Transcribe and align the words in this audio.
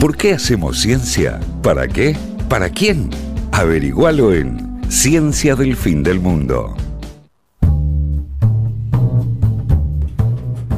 ¿Por 0.00 0.16
qué 0.16 0.34
hacemos 0.34 0.78
ciencia? 0.78 1.40
¿Para 1.62 1.88
qué? 1.88 2.16
¿Para 2.48 2.70
quién? 2.70 3.10
Averigualo 3.52 4.32
en 4.32 4.80
Ciencia 4.88 5.56
del 5.56 5.76
Fin 5.76 6.02
del 6.02 6.20
Mundo. 6.20 6.76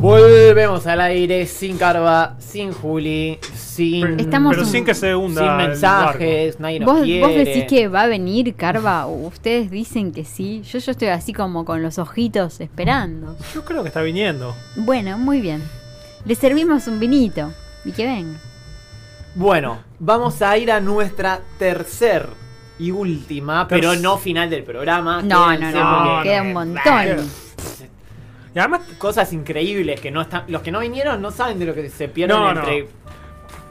Volvemos 0.01 0.87
al 0.87 1.03
aire 1.03 1.45
sin 1.46 1.77
Carva, 1.77 2.37
sin 2.38 2.72
Juli, 2.72 3.38
sin. 3.54 4.19
Estamos 4.19 4.54
Pero 4.56 4.67
sin 4.67 4.87
que 4.87 4.95
se 4.95 5.14
hunda. 5.14 5.43
sin 5.43 5.50
el 5.50 5.68
mensajes, 5.68 6.59
nadie 6.59 6.80
nos 6.80 6.87
¿Vos, 6.95 7.02
quiere. 7.02 7.27
vos 7.27 7.34
decís 7.34 7.64
que 7.68 7.89
va 7.89 8.02
a 8.02 8.07
venir 8.07 8.55
Carva, 8.55 9.07
ustedes 9.07 9.71
dicen 9.71 10.12
que 10.12 10.25
sí. 10.25 10.62
Yo, 10.62 10.79
yo 10.79 10.93
estoy 10.93 11.09
así 11.09 11.34
como 11.34 11.66
con 11.66 11.82
los 11.82 11.98
ojitos 11.98 12.62
esperando. 12.62 13.37
Yo 13.55 13.62
creo 13.66 13.82
que 13.82 13.89
está 13.89 14.00
viniendo. 14.00 14.55
Bueno, 14.77 15.18
muy 15.18 15.43
bien. 15.43 15.62
Le 16.25 16.34
servimos 16.34 16.87
un 16.87 16.98
vinito 16.98 17.52
y 17.84 17.93
que 17.93 18.07
venga. 18.07 18.39
Bueno, 19.35 19.79
vamos 19.99 20.43
a 20.43 20.57
ir 20.59 20.73
a 20.73 20.80
nuestra 20.80 21.41
tercer 21.59 22.27
y 22.79 22.91
última, 22.91 23.69
pero 23.69 23.95
no 23.95 24.16
final 24.19 24.51
del 24.51 24.65
programa. 24.65 25.23
No, 25.23 25.57
no, 25.57 25.71
no, 25.71 26.15
porque- 26.16 26.29
queda 26.30 26.43
un 26.43 26.52
montón. 26.52 27.30
Y 28.55 28.59
además, 28.59 28.80
Cosas 28.98 29.33
increíbles 29.33 30.01
que 30.01 30.11
no 30.11 30.21
están. 30.23 30.45
Los 30.48 30.62
que 30.62 30.73
no 30.73 30.80
vinieron 30.80 31.23
no 31.23 31.30
saben 31.30 31.59
de 31.59 31.66
lo 31.66 31.74
que 31.74 31.88
se 31.88 32.09
pierden 32.09 32.37
No, 32.37 32.52
no. 32.52 32.61
entre 32.61 32.88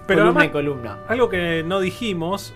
pero 0.07 0.21
columna 0.21 0.39
además, 0.41 0.45
y 0.45 0.49
columna. 0.49 0.97
algo 1.09 1.29
que 1.29 1.63
no 1.65 1.79
dijimos 1.81 2.53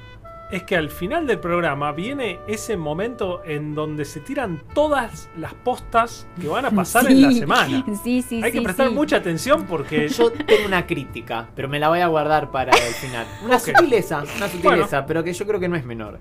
es 0.54 0.62
que 0.64 0.78
al 0.78 0.90
final 0.92 1.26
del 1.26 1.40
programa 1.40 1.92
viene 1.94 2.40
ese 2.48 2.78
momento 2.78 3.42
en 3.44 3.74
donde 3.74 4.06
se 4.06 4.20
tiran 4.20 4.62
todas 4.76 5.28
las 5.36 5.56
postas 5.56 6.28
que 6.40 6.48
van 6.48 6.66
a 6.66 6.70
pasar 6.76 7.10
en 7.10 7.24
la 7.24 7.32
semana. 7.32 7.84
Sí, 8.04 8.22
sí, 8.22 8.40
Hay 8.44 8.52
que 8.52 8.62
prestar 8.62 8.90
sí. 8.90 8.94
mucha 8.94 9.18
atención 9.18 9.66
porque 9.66 10.08
Yo 10.10 10.32
tengo 10.32 10.68
una 10.68 10.86
crítica, 10.86 11.50
pero 11.56 11.68
me 11.68 11.80
la 11.80 11.90
voy 11.90 12.02
a 12.02 12.08
guardar 12.08 12.52
para 12.52 12.72
el 12.72 12.94
final. 12.94 13.26
Una 13.44 13.58
sutileza, 13.58 14.24
una 14.38 14.48
sutileza, 14.48 15.06
pero 15.08 15.24
que 15.24 15.34
yo 15.34 15.48
creo 15.48 15.60
que 15.60 15.68
no 15.68 15.76
es 15.76 15.86
menor. 15.86 16.20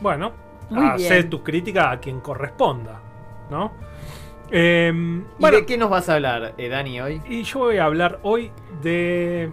Bueno, 0.00 0.32
Muy 0.70 0.86
hace 0.86 1.14
bien. 1.18 1.28
tu 1.30 1.42
crítica 1.42 1.90
a 1.90 2.00
quien 2.00 2.20
corresponda, 2.20 3.02
¿no? 3.50 3.72
Em, 4.50 5.20
¿Y 5.20 5.24
bueno, 5.40 5.58
de 5.58 5.66
qué 5.66 5.76
nos 5.76 5.90
vas 5.90 6.08
a 6.08 6.14
hablar, 6.14 6.54
eh, 6.56 6.68
Dani, 6.70 7.00
hoy? 7.02 7.20
y 7.28 7.42
yo 7.42 7.58
voy 7.60 7.76
a 7.76 7.84
hablar 7.84 8.20
hoy 8.22 8.50
de 8.82 9.50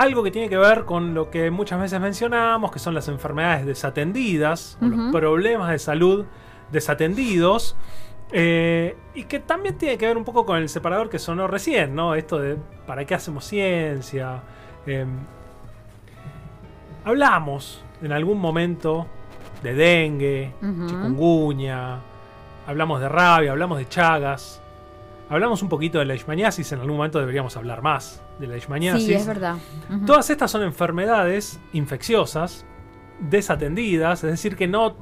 algo 0.00 0.22
que 0.22 0.30
tiene 0.30 0.48
que 0.48 0.56
ver 0.56 0.86
con 0.86 1.12
lo 1.12 1.28
que 1.30 1.50
muchas 1.50 1.78
veces 1.78 2.00
mencionamos, 2.00 2.72
que 2.72 2.78
son 2.78 2.94
las 2.94 3.06
enfermedades 3.08 3.66
desatendidas, 3.66 4.78
o 4.80 4.86
los 4.86 5.12
problemas 5.12 5.70
de 5.70 5.78
salud 5.78 6.24
desatendidos, 6.72 7.76
eh, 8.32 8.96
y 9.14 9.24
que 9.24 9.40
también 9.40 9.76
tiene 9.76 9.98
que 9.98 10.06
ver 10.06 10.16
un 10.16 10.24
poco 10.24 10.46
con 10.46 10.56
el 10.56 10.70
separador 10.70 11.10
que 11.10 11.18
sonó 11.18 11.46
recién, 11.48 11.94
¿no? 11.94 12.14
Esto 12.14 12.38
de 12.38 12.56
¿para 12.86 13.04
qué 13.04 13.14
hacemos 13.14 13.44
ciencia? 13.44 14.40
Em, 14.86 15.18
hablamos 17.04 17.84
en 18.00 18.12
algún 18.12 18.40
momento 18.40 19.06
de 19.62 19.74
dengue, 19.74 20.54
Ujú. 20.62 20.86
chikungunya, 20.86 21.98
hablamos 22.66 23.02
de 23.02 23.08
rabia, 23.10 23.50
hablamos 23.50 23.76
de 23.76 23.86
chagas, 23.86 24.62
hablamos 25.30 25.62
un 25.62 25.68
poquito 25.70 25.98
de 25.98 26.04
la 26.04 26.14
leishmaniasis, 26.14 26.72
en 26.72 26.80
algún 26.80 26.96
momento 26.96 27.18
deberíamos 27.18 27.56
hablar 27.56 27.80
más 27.82 28.22
de 28.38 28.46
la 28.46 28.52
leishmaniasis. 28.54 29.06
Sí, 29.06 29.14
es 29.14 29.26
verdad. 29.26 29.56
Todas 30.06 30.28
estas 30.30 30.50
son 30.50 30.62
enfermedades 30.62 31.58
infecciosas 31.72 32.66
desatendidas, 33.30 34.24
es 34.24 34.30
decir, 34.30 34.56
que 34.56 34.66
no 34.66 34.94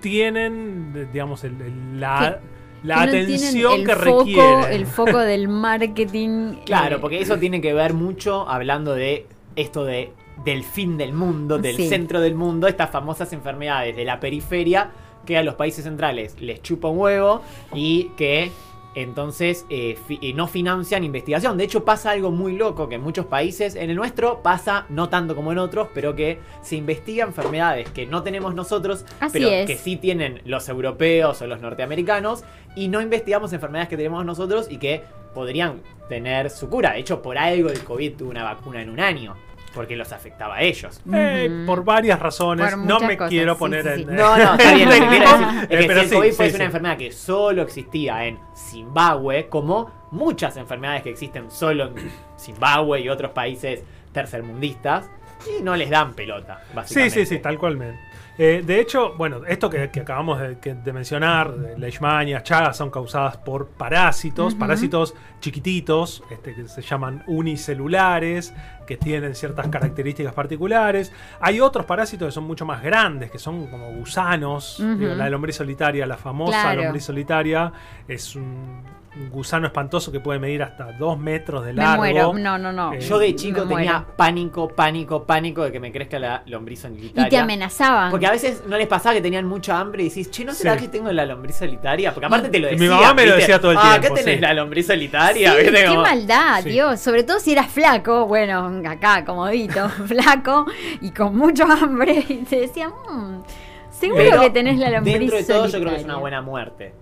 tienen, 0.00 1.08
digamos, 1.12 1.44
el- 1.44 1.60
el- 1.60 2.00
la, 2.00 2.40
la 2.82 2.94
Que 2.94 3.06
no 3.06 3.10
tienen 3.12 3.24
atención 3.36 3.72
el 3.80 3.86
que 3.86 3.96
foco, 3.96 4.18
requieren. 4.20 4.72
El 4.72 4.86
foco 4.86 5.18
del 5.18 5.48
marketing. 5.48 6.54
Claro, 6.64 6.96
eh, 6.96 6.98
porque 7.00 7.20
eso 7.20 7.38
tiene 7.38 7.60
que 7.60 7.72
ver 7.72 7.94
mucho 7.94 8.48
hablando 8.48 8.94
de 8.94 9.26
esto 9.56 9.84
de 9.84 10.12
del 10.44 10.64
fin 10.64 10.96
del 10.96 11.12
mundo, 11.12 11.58
del 11.58 11.76
Sí. 11.76 11.88
centro 11.88 12.18
del 12.20 12.34
mundo, 12.34 12.66
estas 12.66 12.90
famosas 12.90 13.32
enfermedades 13.32 13.94
de 13.94 14.04
la 14.04 14.18
periferia 14.18 14.90
que 15.24 15.36
a 15.38 15.42
los 15.44 15.54
países 15.54 15.84
centrales 15.84 16.34
les 16.40 16.60
chupa 16.62 16.88
un 16.88 16.98
huevo 16.98 17.42
y 17.72 18.10
que 18.16 18.50
entonces 18.94 19.64
eh, 19.70 19.98
fi- 20.06 20.18
eh, 20.22 20.32
no 20.34 20.46
financian 20.46 21.04
investigación. 21.04 21.56
De 21.56 21.64
hecho 21.64 21.84
pasa 21.84 22.10
algo 22.10 22.30
muy 22.30 22.52
loco 22.56 22.88
que 22.88 22.96
en 22.96 23.02
muchos 23.02 23.26
países, 23.26 23.74
en 23.74 23.90
el 23.90 23.96
nuestro 23.96 24.42
pasa 24.42 24.86
no 24.88 25.08
tanto 25.08 25.34
como 25.34 25.52
en 25.52 25.58
otros, 25.58 25.88
pero 25.94 26.14
que 26.14 26.38
se 26.62 26.76
investigan 26.76 27.28
enfermedades 27.28 27.88
que 27.90 28.06
no 28.06 28.22
tenemos 28.22 28.54
nosotros, 28.54 29.04
Así 29.20 29.32
pero 29.38 29.48
es. 29.48 29.66
que 29.66 29.76
sí 29.76 29.96
tienen 29.96 30.40
los 30.44 30.68
europeos 30.68 31.40
o 31.42 31.46
los 31.46 31.60
norteamericanos 31.60 32.44
y 32.76 32.88
no 32.88 33.00
investigamos 33.00 33.52
enfermedades 33.52 33.88
que 33.88 33.96
tenemos 33.96 34.24
nosotros 34.24 34.66
y 34.70 34.78
que 34.78 35.02
podrían 35.34 35.80
tener 36.08 36.50
su 36.50 36.68
cura. 36.68 36.92
De 36.92 36.98
hecho, 37.00 37.22
por 37.22 37.38
algo 37.38 37.70
el 37.70 37.80
COVID 37.84 38.12
tuvo 38.16 38.30
una 38.30 38.44
vacuna 38.44 38.82
en 38.82 38.90
un 38.90 39.00
año, 39.00 39.34
porque 39.74 39.96
los 39.96 40.12
afectaba 40.12 40.56
a 40.56 40.62
ellos. 40.62 41.00
Eh, 41.12 41.64
por 41.66 41.84
varias 41.84 42.18
razones, 42.20 42.70
Por 42.70 42.78
no 42.78 43.00
me 43.00 43.16
cosas, 43.16 43.30
quiero 43.30 43.54
sí, 43.54 43.58
poner 43.58 43.82
sí, 43.82 43.88
en... 43.88 43.98
sí. 43.98 44.04
No, 44.06 44.36
no, 44.36 44.54
está 44.54 44.74
bien. 44.74 44.88
Lo 44.88 44.94
que 44.94 45.08
quiero 45.08 45.30
decir 45.38 45.46
es 45.62 45.68
que 45.68 45.74
Eh, 45.74 45.84
pero 45.86 46.00
si 46.00 46.06
el 46.06 46.12
COVID 46.14 46.32
sí. 46.50 46.54
una 46.56 46.64
enfermedad 46.64 46.96
que 46.98 47.12
solo 47.12 47.62
existía 47.62 48.24
en 48.26 48.38
Zimbabue, 48.54 49.48
como 49.48 49.90
muchas 50.10 50.56
enfermedades 50.56 51.02
que 51.02 51.10
existen 51.10 51.50
solo 51.50 51.84
en 51.86 51.94
Zimbabue 52.38 53.00
y 53.00 53.08
otros 53.08 53.32
países 53.32 53.82
tercermundistas, 54.12 55.10
y 55.58 55.62
no 55.62 55.74
les 55.76 55.90
dan 55.90 56.14
pelota, 56.14 56.60
Sí, 56.68 56.74
básicamente. 56.74 57.14
sí, 57.26 57.26
sí, 57.26 57.38
tal 57.42 57.58
cual. 57.58 57.98
Eh, 58.38 58.62
de 58.64 58.80
hecho, 58.80 59.14
bueno, 59.14 59.42
esto 59.46 59.68
que, 59.68 59.90
que 59.90 60.00
acabamos 60.00 60.40
de, 60.40 60.58
que- 60.58 60.72
de 60.74 60.92
mencionar, 60.92 61.52
de 61.54 61.78
leishmania, 61.78 62.42
chagas, 62.42 62.76
son 62.78 62.90
causadas 62.90 63.36
por 63.36 63.68
parásitos, 63.68 64.54
parásitos 64.54 65.14
chiquititos, 65.40 66.22
este, 66.30 66.54
que 66.54 66.66
se 66.66 66.80
llaman 66.80 67.22
unicelulares, 67.26 68.54
que 68.86 68.96
tienen 68.96 69.34
ciertas 69.34 69.68
características 69.68 70.32
particulares. 70.32 71.12
Hay 71.40 71.60
otros 71.60 71.84
parásitos 71.84 72.28
que 72.28 72.32
son 72.32 72.44
mucho 72.44 72.64
más 72.64 72.82
grandes, 72.82 73.30
que 73.30 73.38
son 73.38 73.66
como 73.66 73.92
gusanos. 73.92 74.78
Digo, 74.98 75.14
la 75.14 75.28
lombriz 75.28 75.56
solitaria, 75.56 76.06
la 76.06 76.16
famosa 76.16 76.62
Claro. 76.62 76.82
lombriz 76.84 77.04
solitaria, 77.04 77.70
es 78.08 78.34
un 78.34 78.82
gusano 79.30 79.66
espantoso 79.66 80.10
que 80.10 80.20
puede 80.20 80.38
medir 80.38 80.62
hasta 80.62 80.92
dos 80.92 81.18
metros 81.18 81.64
de 81.66 81.72
Me 81.74 81.82
largo. 81.82 81.96
muero. 82.02 82.32
No, 82.32 82.56
no, 82.58 82.72
no. 82.72 82.94
Eh, 82.94 83.00
Yo 83.00 83.18
de 83.18 83.34
chico 83.36 83.66
Me 83.66 83.74
tenía 83.76 83.92
muero. 83.98 84.16
pánico, 84.16 84.68
pánico, 84.68 85.24
pánico 85.24 85.64
de 85.64 85.72
que 85.72 85.80
me 85.80 85.92
crezca 85.92 86.18
la 86.18 86.42
lombriz 86.46 86.80
solitaria. 86.80 87.26
Y 87.26 87.30
te 87.30 87.36
amenazaban. 87.36 88.10
Porque 88.10 88.26
a 88.26 88.30
veces 88.30 88.62
no 88.66 88.76
les 88.78 88.86
pasaba 88.86 89.14
que 89.14 89.20
tenían 89.20 89.46
mucha 89.46 89.78
hambre 89.78 90.02
y 90.04 90.08
decís, 90.08 90.30
che, 90.30 90.44
¿no 90.46 90.52
será 90.54 90.74
Sí. 90.78 90.80
que 90.84 90.88
tengo 90.88 91.12
la 91.12 91.26
lombriz 91.26 91.56
solitaria? 91.56 92.12
Porque 92.14 92.26
aparte 92.26 92.48
te 92.48 92.58
lo 92.58 92.68
Mi 92.70 92.76
decía. 92.76 92.90
mamá 92.90 93.14
me 93.14 93.26
lo 93.26 93.36
decía 93.36 93.60
todo 93.60 93.72
el 93.72 93.78
Ah, 93.78 93.98
tiempo, 94.00 94.14
¿qué 94.16 94.22
tenés 94.22 94.36
sí. 94.36 94.40
la 94.40 94.54
lombriz 94.54 94.86
Sí, 94.86 94.92
solitaria? 94.92 95.54
¿Viste? 95.56 95.72
qué 95.72 95.86
Como- 95.86 96.02
maldad, 96.02 96.62
Sí. 96.62 96.70
Dios. 96.70 97.00
Sobre 97.00 97.22
todo 97.24 97.38
si 97.38 97.52
eras 97.52 97.66
flaco, 97.70 98.26
bueno, 98.26 98.80
acá, 98.88 99.24
comodito, 99.26 99.88
flaco 100.06 100.66
y 101.02 101.10
con 101.10 101.36
mucho 101.36 101.64
hambre. 101.64 102.24
Y 102.28 102.36
te 102.44 102.60
decían, 102.60 102.90
"Mm, 103.10 103.42
seguro 103.90 104.22
Pero 104.24 104.40
que 104.40 104.50
tenés 104.50 104.78
la 104.78 104.90
lombriz 104.90 105.18
Dentro 105.18 105.36
de 105.36 105.44
todo, 105.44 105.66
yo 105.66 105.70
creo 105.70 105.70
que 105.70 105.76
es 105.76 105.82
solitaria". 105.82 106.04
una 106.06 106.16
buena 106.16 106.40
muerte. 106.42 106.94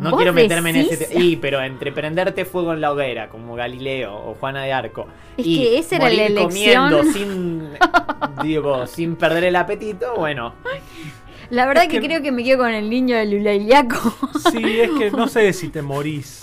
No 0.00 0.10
¿Vos 0.10 0.18
quiero 0.18 0.32
meterme 0.32 0.70
en 0.70 0.76
ese. 0.76 1.08
Y, 1.18 1.36
pero 1.36 1.62
entre 1.62 1.92
prenderte 1.92 2.44
fuego 2.46 2.72
en 2.72 2.80
la 2.80 2.90
hoguera, 2.92 3.28
como 3.28 3.54
Galileo 3.54 4.14
o 4.14 4.34
Juana 4.34 4.62
de 4.62 4.72
Arco. 4.72 5.06
Es 5.36 5.46
y 5.46 5.58
que 5.58 5.78
esa 5.78 5.96
era 5.96 6.08
la 6.08 6.26
elección. 6.26 6.90
comiendo 6.90 7.04
sin, 7.12 7.68
digo, 8.42 8.86
sin 8.86 9.16
perder 9.16 9.44
el 9.44 9.56
apetito, 9.56 10.14
bueno. 10.16 10.54
La 11.50 11.66
verdad 11.66 11.84
Es 11.84 11.90
que, 11.90 12.00
que- 12.00 12.06
creo 12.06 12.22
que 12.22 12.32
me 12.32 12.44
quedo 12.44 12.58
con 12.58 12.70
el 12.70 12.88
niño 12.88 13.16
de 13.16 13.26
Lulailiaco. 13.26 14.14
Sí, 14.52 14.80
es 14.80 14.90
que 14.90 15.10
no 15.10 15.26
sé 15.28 15.52
si 15.52 15.68
te 15.68 15.82
morís 15.82 16.40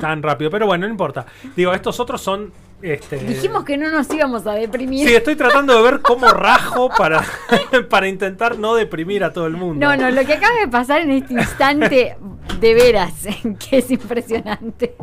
tan 0.00 0.22
rápido, 0.22 0.50
pero 0.50 0.66
bueno, 0.66 0.86
no 0.86 0.90
importa. 0.92 1.26
Digo, 1.56 1.72
estos 1.72 1.98
otros 2.00 2.20
son. 2.20 2.52
Este, 2.82 3.16
Dijimos 3.18 3.62
que 3.64 3.76
no 3.76 3.88
nos 3.90 4.12
íbamos 4.12 4.44
a 4.46 4.54
deprimir. 4.54 5.06
Sí, 5.08 5.14
estoy 5.14 5.36
tratando 5.36 5.76
de 5.76 5.88
ver 5.88 6.00
cómo 6.02 6.26
rajo 6.28 6.88
para, 6.88 7.22
para 7.88 8.08
intentar 8.08 8.58
no 8.58 8.74
deprimir 8.74 9.22
a 9.22 9.32
todo 9.32 9.46
el 9.46 9.52
mundo. 9.56 9.86
No, 9.86 9.96
no, 9.96 10.10
lo 10.10 10.24
que 10.26 10.32
acaba 10.32 10.58
de 10.58 10.66
pasar 10.66 11.00
en 11.02 11.12
este 11.12 11.34
instante, 11.34 12.16
de 12.58 12.74
veras, 12.74 13.12
que 13.70 13.78
es 13.78 13.90
impresionante. 13.90 14.96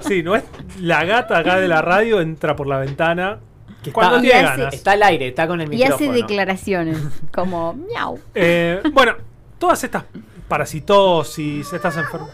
Sí, 0.00 0.22
no 0.22 0.36
es 0.36 0.44
la 0.80 1.04
gata 1.04 1.38
acá 1.38 1.58
de 1.58 1.66
la 1.68 1.80
radio 1.80 2.20
entra 2.20 2.54
por 2.56 2.66
la 2.66 2.78
ventana 2.78 3.38
Que 3.82 3.92
cuando 3.92 4.16
está, 4.16 4.26
y 4.26 4.30
tiene 4.30 4.46
hace- 4.48 4.58
ganas. 4.58 4.74
está 4.74 4.92
al 4.92 5.02
aire, 5.02 5.28
está 5.28 5.46
con 5.48 5.60
el 5.60 5.72
Y 5.74 5.82
hace 5.82 5.92
micrófono. 5.92 6.12
declaraciones, 6.12 6.98
como 7.32 7.74
miau. 7.74 8.18
Eh, 8.34 8.80
bueno, 8.92 9.14
todas 9.58 9.82
estas 9.84 10.04
parasitosis, 10.48 11.72
estas 11.72 11.96
enfer- 11.96 12.28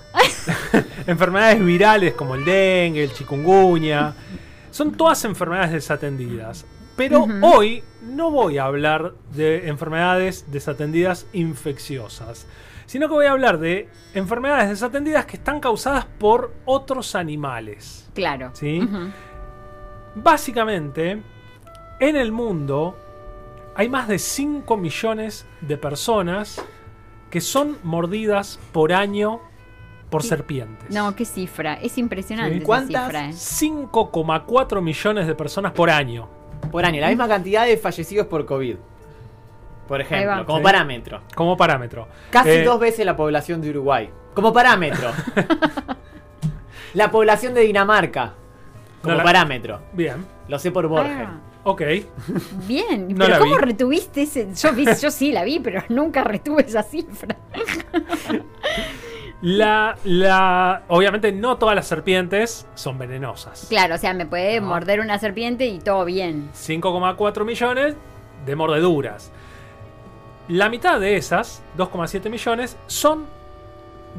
enfermedades 1.07 1.65
virales 1.65 2.15
como 2.15 2.35
el 2.35 2.45
dengue, 2.45 3.05
el 3.05 3.13
chikungunya, 3.13 4.15
son 4.71 4.93
todas 4.93 5.25
enfermedades 5.25 5.73
desatendidas. 5.73 6.67
Pero 6.97 7.27
hoy 7.43 7.85
no 8.03 8.31
voy 8.33 8.59
a 8.59 8.65
hablar 8.65 9.13
de 9.33 9.69
enfermedades 9.69 10.45
desatendidas 10.51 11.27
infecciosas, 11.33 12.47
sino 12.87 13.07
que 13.07 13.15
voy 13.15 13.27
a 13.27 13.31
hablar 13.31 13.59
de 13.61 13.89
enfermedades 14.15 14.69
desatendidas 14.71 15.25
que 15.25 15.37
están 15.37 15.61
causadas 15.61 16.07
por 16.19 16.53
otros 16.65 17.15
animales. 17.15 18.11
Claro. 18.15 18.51
Sí. 18.55 18.81
Básicamente, 20.17 21.23
en 22.01 22.17
el 22.17 22.33
mundo 22.33 22.97
hay 23.75 23.89
más 23.89 24.09
de 24.09 24.19
5 24.19 24.77
millones 24.77 25.47
de 25.61 25.77
personas 25.77 26.65
que 27.31 27.41
son 27.41 27.79
mordidas 27.83 28.59
por 28.73 28.93
año 28.93 29.41
por 30.11 30.23
serpientes. 30.23 30.89
No, 30.91 31.15
qué 31.15 31.25
cifra. 31.27 31.75
Es 31.75 31.99
impresionante 31.99 32.59
Sí. 32.59 32.65
¿Cuántas? 32.65 33.05
cifra. 33.05 33.29
¿eh? 33.29 33.33
5,4 33.33 34.81
millones 34.81 35.27
de 35.27 35.35
personas 35.35 35.73
por 35.73 35.91
año. 35.91 36.29
por 36.73 36.85
año, 36.85 37.01
la 37.01 37.09
misma 37.09 37.29
cantidad 37.29 37.67
de 37.67 37.77
fallecidos 37.77 38.27
por 38.27 38.45
COVID. 38.45 38.77
Por 39.87 40.01
ejemplo, 40.01 40.45
como 40.45 40.59
Sí. 40.59 40.65
parámetro. 40.65 41.21
Como 41.35 41.57
parámetro. 41.57 42.09
Casi 42.31 42.49
Eh, 42.51 42.65
dos 42.65 42.81
veces 42.81 43.07
la 43.07 43.17
población 43.17 43.61
de 43.61 43.71
Uruguay. 43.71 44.11
Como 44.35 44.53
parámetro. 44.53 45.11
la 46.95 47.11
población 47.11 47.55
de 47.55 47.61
Dinamarca. 47.63 48.35
Como 49.03 49.13
No 49.13 49.19
la- 49.19 49.25
parámetro. 49.25 49.81
Bien. 49.93 50.25
Lo 50.49 50.59
sé 50.59 50.71
por 50.71 50.89
Borges. 50.89 51.17
va. 51.19 51.41
Ok. 51.71 51.83
Bien, 52.67 53.09
No 53.09 53.27
pero 53.27 53.39
¿cómo 53.41 53.57
vi. 53.57 53.61
retuviste 53.63 54.23
ese? 54.23 54.49
Yo, 54.55 55.11
sí 55.11 55.33
la 55.33 55.45
vi, 55.45 55.61
pero 55.61 55.83
nunca 55.91 56.25
retuve 56.25 56.63
esa 56.67 56.83
cifra. 56.83 57.37
La, 59.41 59.97
la, 60.03 60.83
obviamente 60.89 61.31
no 61.31 61.59
todas 61.59 61.77
las 61.77 61.87
serpientes 61.87 62.67
son 62.75 62.99
venenosas. 62.99 63.67
Claro, 63.69 63.95
o 63.95 63.99
sea, 63.99 64.13
me 64.13 64.27
puede 64.27 64.61
No. 64.61 64.67
morder 64.67 64.99
una 64.99 65.17
serpiente 65.21 65.65
y 65.67 65.79
todo 65.79 66.05
bien. 66.05 66.51
5,4 66.55 67.45
millones 67.45 67.95
de 68.45 68.57
mordeduras. 68.57 69.31
La 70.49 70.69
mitad 70.69 70.99
de 70.99 71.17
esas, 71.17 71.63
2,7 71.77 72.29
millones, 72.31 72.77
son 72.89 73.27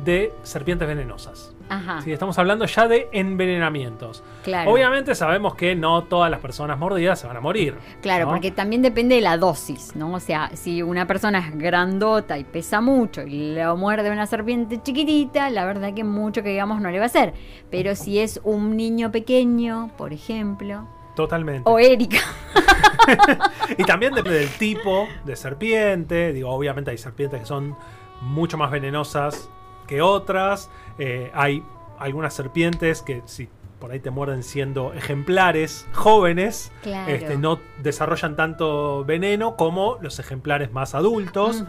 de 0.05 0.31
serpientes 0.43 0.87
venenosas. 0.87 1.53
Ajá, 1.69 2.01
Sí, 2.01 2.11
estamos 2.11 2.37
hablando 2.39 2.65
ya 2.65 2.87
de 2.87 3.07
envenenamientos. 3.11 4.23
claro. 4.43 4.71
Obviamente 4.71 5.15
sabemos 5.15 5.55
que 5.55 5.75
no 5.75 6.03
todas 6.03 6.29
las 6.31 6.39
personas 6.39 6.77
mordidas 6.79 7.19
se 7.19 7.27
van 7.27 7.37
a 7.37 7.41
morir. 7.41 7.75
Claro, 8.01 8.25
¿no? 8.25 8.31
porque 8.31 8.51
también 8.51 8.81
depende 8.81 9.15
de 9.15 9.21
la 9.21 9.37
dosis, 9.37 9.95
¿no? 9.95 10.13
O 10.13 10.19
sea, 10.19 10.51
si 10.55 10.81
una 10.81 11.05
persona 11.07 11.39
es 11.39 11.57
grandota 11.57 12.37
y 12.37 12.43
pesa 12.43 12.81
mucho 12.81 13.21
y 13.21 13.53
le 13.53 13.65
muerde 13.75 14.09
una 14.11 14.25
serpiente 14.25 14.81
chiquitita, 14.81 15.49
la 15.49 15.65
verdad 15.65 15.93
que 15.93 16.03
mucho 16.03 16.43
que 16.43 16.49
digamos 16.49 16.81
no 16.81 16.89
le 16.89 16.97
va 16.97 17.05
a 17.05 17.07
hacer. 17.07 17.33
Pero 17.69 17.95
si 17.95 18.19
es 18.19 18.39
un 18.43 18.75
niño 18.75 19.11
pequeño, 19.11 19.91
por 19.97 20.11
ejemplo, 20.13 20.87
Totalmente. 21.15 21.69
o 21.69 21.77
Erika, 21.79 22.19
Y 23.77 23.83
también 23.83 24.13
depende 24.13 24.39
del 24.39 24.49
tipo 24.49 25.07
de 25.25 25.35
serpiente. 25.35 26.33
Digo, 26.33 26.49
obviamente 26.49 26.91
hay 26.91 26.97
serpientes 26.97 27.39
que 27.41 27.45
son 27.45 27.75
mucho 28.21 28.57
más 28.57 28.71
venenosas 28.71 29.49
que 29.89 30.01
otras. 30.03 30.69
Eh, 30.99 31.31
hay 31.33 31.63
algunas 31.97 32.33
serpientes 32.33 33.01
que 33.01 33.23
si 33.25 33.49
por 33.79 33.91
ahí 33.91 33.99
te 33.99 34.11
muerden 34.11 34.43
siendo 34.43 34.93
ejemplares 34.93 35.87
jóvenes, 35.93 36.71
Claro. 36.83 37.11
este, 37.11 37.37
no 37.37 37.59
desarrollan 37.81 38.35
tanto 38.35 39.03
veneno 39.05 39.55
como 39.55 39.97
los 40.01 40.19
ejemplares 40.19 40.71
más 40.71 40.93
adultos. 40.95 41.63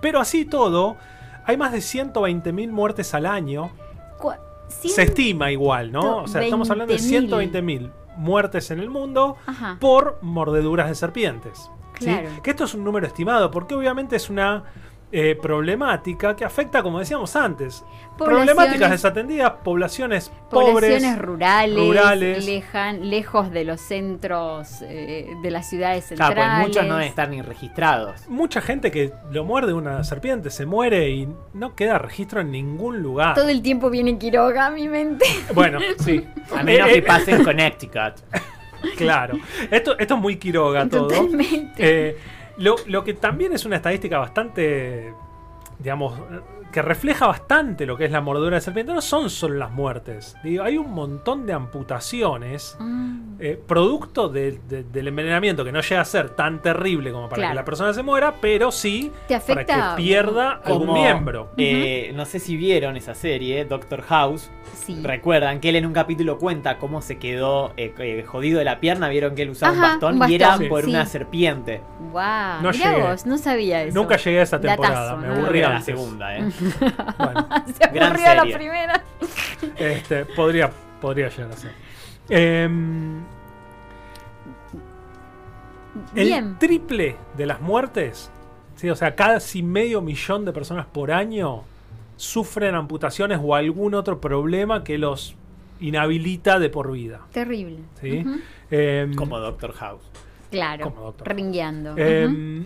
Pero 0.00 0.20
así 0.20 0.44
todo, 0.44 0.96
hay 1.44 1.56
más 1.56 1.72
de 1.72 1.78
120.000 1.78 2.70
muertes 2.70 3.12
al 3.14 3.26
año. 3.26 3.70
Se 4.68 5.02
estima 5.02 5.52
igual, 5.52 5.92
¿no? 5.92 6.18
O 6.22 6.28
sea, 6.28 6.42
estamos 6.42 6.70
hablando 6.70 6.92
de 6.94 6.98
20.000. 7.00 7.52
120.000 7.52 7.90
muertes 8.16 8.70
en 8.70 8.80
el 8.80 8.88
mundo 8.90 9.36
Ajá. 9.46 9.76
por 9.80 10.18
mordeduras 10.22 10.88
de 10.88 10.94
serpientes. 10.96 11.70
¿sí? 11.98 12.06
Claro. 12.06 12.28
Que 12.42 12.50
esto 12.50 12.64
es 12.64 12.74
un 12.74 12.82
número 12.84 13.06
estimado, 13.06 13.50
porque 13.50 13.74
obviamente 13.74 14.16
es 14.16 14.28
una 14.30 14.64
eh, 15.12 15.38
problemática 15.40 16.34
que 16.34 16.44
afecta, 16.44 16.82
como 16.82 16.98
decíamos 16.98 17.36
antes, 17.36 17.84
problemáticas 18.18 18.90
desatendidas, 18.90 19.52
poblaciones 19.62 20.32
Poblaciones 20.50 21.02
pobres, 21.02 21.18
rurales, 21.18 21.76
rurales. 21.78 22.44
lejan- 22.46 23.08
lejos 23.08 23.50
de 23.52 23.64
los 23.64 23.80
centros 23.80 24.82
eh, 24.82 25.32
de 25.42 25.50
las 25.50 25.68
ciudades 25.70 26.06
Claro, 26.08 26.34
centrales. 26.34 26.54
pues 26.66 26.68
muchos 26.68 26.86
no 26.86 27.00
están 27.00 27.30
ni 27.30 27.40
registrados. 27.42 28.28
mucha 28.28 28.60
gente 28.60 28.90
que 28.90 29.12
lo 29.30 29.44
muerde 29.44 29.72
una 29.74 30.02
serpiente, 30.02 30.50
se 30.50 30.66
muere 30.66 31.08
y 31.10 31.28
no 31.54 31.74
queda 31.76 31.98
registro 31.98 32.40
en 32.40 32.50
ningún 32.50 33.00
lugar. 33.00 33.34
Todo 33.36 33.48
el 33.48 33.62
tiempo 33.62 33.90
viene 33.90 34.18
Quiroga 34.18 34.66
a 34.66 34.70
mi 34.70 34.88
mente. 34.88 35.24
Bueno, 35.54 35.78
sí. 36.00 36.26
A 36.56 36.62
menos 36.64 36.88
Eh, 36.88 36.92
que 36.94 36.98
eh, 36.98 37.02
pase 37.02 37.30
en 37.32 37.44
Connecticut. 37.44 38.14
Claro. 38.96 39.38
Esto, 39.70 39.98
esto 39.98 40.14
es 40.14 40.20
muy 40.20 40.36
Quiroga 40.36 40.86
todo. 40.88 41.08
Totalmente. 41.08 41.74
Eh, 42.08 42.16
lo, 42.58 42.76
lo 42.86 43.04
que 43.04 43.14
también 43.14 43.52
es 43.52 43.64
una 43.64 43.76
estadística 43.76 44.18
bastante, 44.18 45.14
digamos, 45.78 46.18
que 46.72 46.82
refleja 46.82 47.26
bastante 47.26 47.86
lo 47.86 47.96
que 47.96 48.04
es 48.04 48.10
la 48.10 48.20
mordedura 48.20 48.56
de 48.56 48.60
serpiente, 48.60 48.92
no 48.92 49.00
son 49.00 49.30
solo 49.30 49.54
las 49.54 49.70
muertes. 49.70 50.36
Digo, 50.44 50.62
hay 50.64 50.76
un 50.76 50.92
montón 50.92 51.46
de 51.46 51.52
amputaciones. 51.52 52.76
Mm. 52.78 53.16
eh, 53.38 53.60
producto 53.66 54.30
de- 54.30 54.58
de- 54.66 54.82
del 54.84 55.08
envenenamiento 55.08 55.62
que 55.62 55.70
no 55.70 55.82
llega 55.82 56.00
a 56.00 56.04
ser 56.06 56.30
tan 56.30 56.62
terrible 56.62 57.12
como 57.12 57.28
para 57.28 57.36
Claro. 57.40 57.50
que 57.52 57.54
la 57.56 57.64
persona 57.66 57.92
se 57.92 58.02
muera, 58.02 58.36
pero 58.40 58.72
sí 58.72 59.12
Te 59.28 59.38
para 59.40 59.66
que 59.66 59.74
pierda 60.02 60.52
algún 60.64 60.86
Como, 60.86 60.94
miembro. 60.94 61.50
eh, 61.58 62.12
no 62.14 62.24
sé 62.24 62.38
si 62.38 62.56
vieron 62.56 62.96
esa 62.96 63.14
serie, 63.14 63.66
Doctor 63.66 64.00
House. 64.00 64.50
Sí. 64.72 64.98
Recuerdan 65.02 65.60
que 65.60 65.68
él 65.68 65.76
en 65.76 65.84
un 65.84 65.92
capítulo 65.92 66.38
cuenta 66.38 66.78
cómo 66.78 67.02
se 67.02 67.18
quedó 67.18 67.74
eh, 67.76 67.92
eh, 67.98 68.24
jodido 68.26 68.58
de 68.58 68.64
la 68.64 68.80
pierna. 68.80 69.08
Vieron 69.10 69.34
que 69.34 69.42
él 69.42 69.50
usaba 69.50 69.72
un, 69.74 69.80
bastón 69.82 70.22
un 70.22 70.30
y 70.30 70.34
era 70.36 70.56
por 70.70 70.84
sí. 70.84 70.90
una 70.90 71.04
serpiente. 71.04 71.82
Wow. 72.12 72.62
No 72.62 72.70
Mirá 72.70 72.96
vos, 73.10 73.26
no 73.26 73.36
sabía 73.36 73.82
eso. 73.82 73.94
Nunca 73.98 74.16
llegué 74.16 74.40
a 74.40 74.42
esa 74.44 74.58
temporada, 74.60 75.14
Datazo, 75.14 75.16
me 75.18 75.28
¿no? 75.28 75.34
La 75.74 75.80
segunda, 75.82 76.36
¿eh? 76.38 76.50
Bueno, 77.18 77.48
Se 77.66 77.88
Gran 77.92 78.12
aburrió 78.12 78.34
la 78.34 78.40
serie. 78.42 78.56
primera. 78.56 79.02
este, 79.76 80.24
podría, 80.26 80.70
podría 81.00 81.28
llegar 81.28 81.52
a 81.52 81.56
ser. 81.56 81.72
Em, 82.28 83.22
el 86.14 86.58
triple 86.58 87.16
de 87.36 87.46
las 87.46 87.60
muertes, 87.60 88.30
¿sí? 88.76 88.90
o 88.90 88.96
sea, 88.96 89.14
casi 89.14 89.62
medio 89.62 90.00
millón 90.02 90.44
de 90.44 90.52
personas 90.52 90.86
por 90.86 91.10
año 91.10 91.62
sufren 92.16 92.74
amputaciones 92.74 93.38
o 93.42 93.54
algún 93.54 93.94
otro 93.94 94.20
problema 94.20 94.84
que 94.84 94.98
los 94.98 95.34
inhabilita 95.80 96.58
de 96.58 96.70
por 96.70 96.90
vida. 96.92 97.20
Terrible. 97.32 97.78
¿sí? 98.00 98.24
Em, 98.70 99.14
Como 99.14 99.38
Doctor 99.38 99.72
House. 99.74 100.02
Claro. 100.50 100.84
Como 100.84 101.02
doctor. 101.02 101.28
Ringueando. 101.34 101.94
em, 101.96 102.64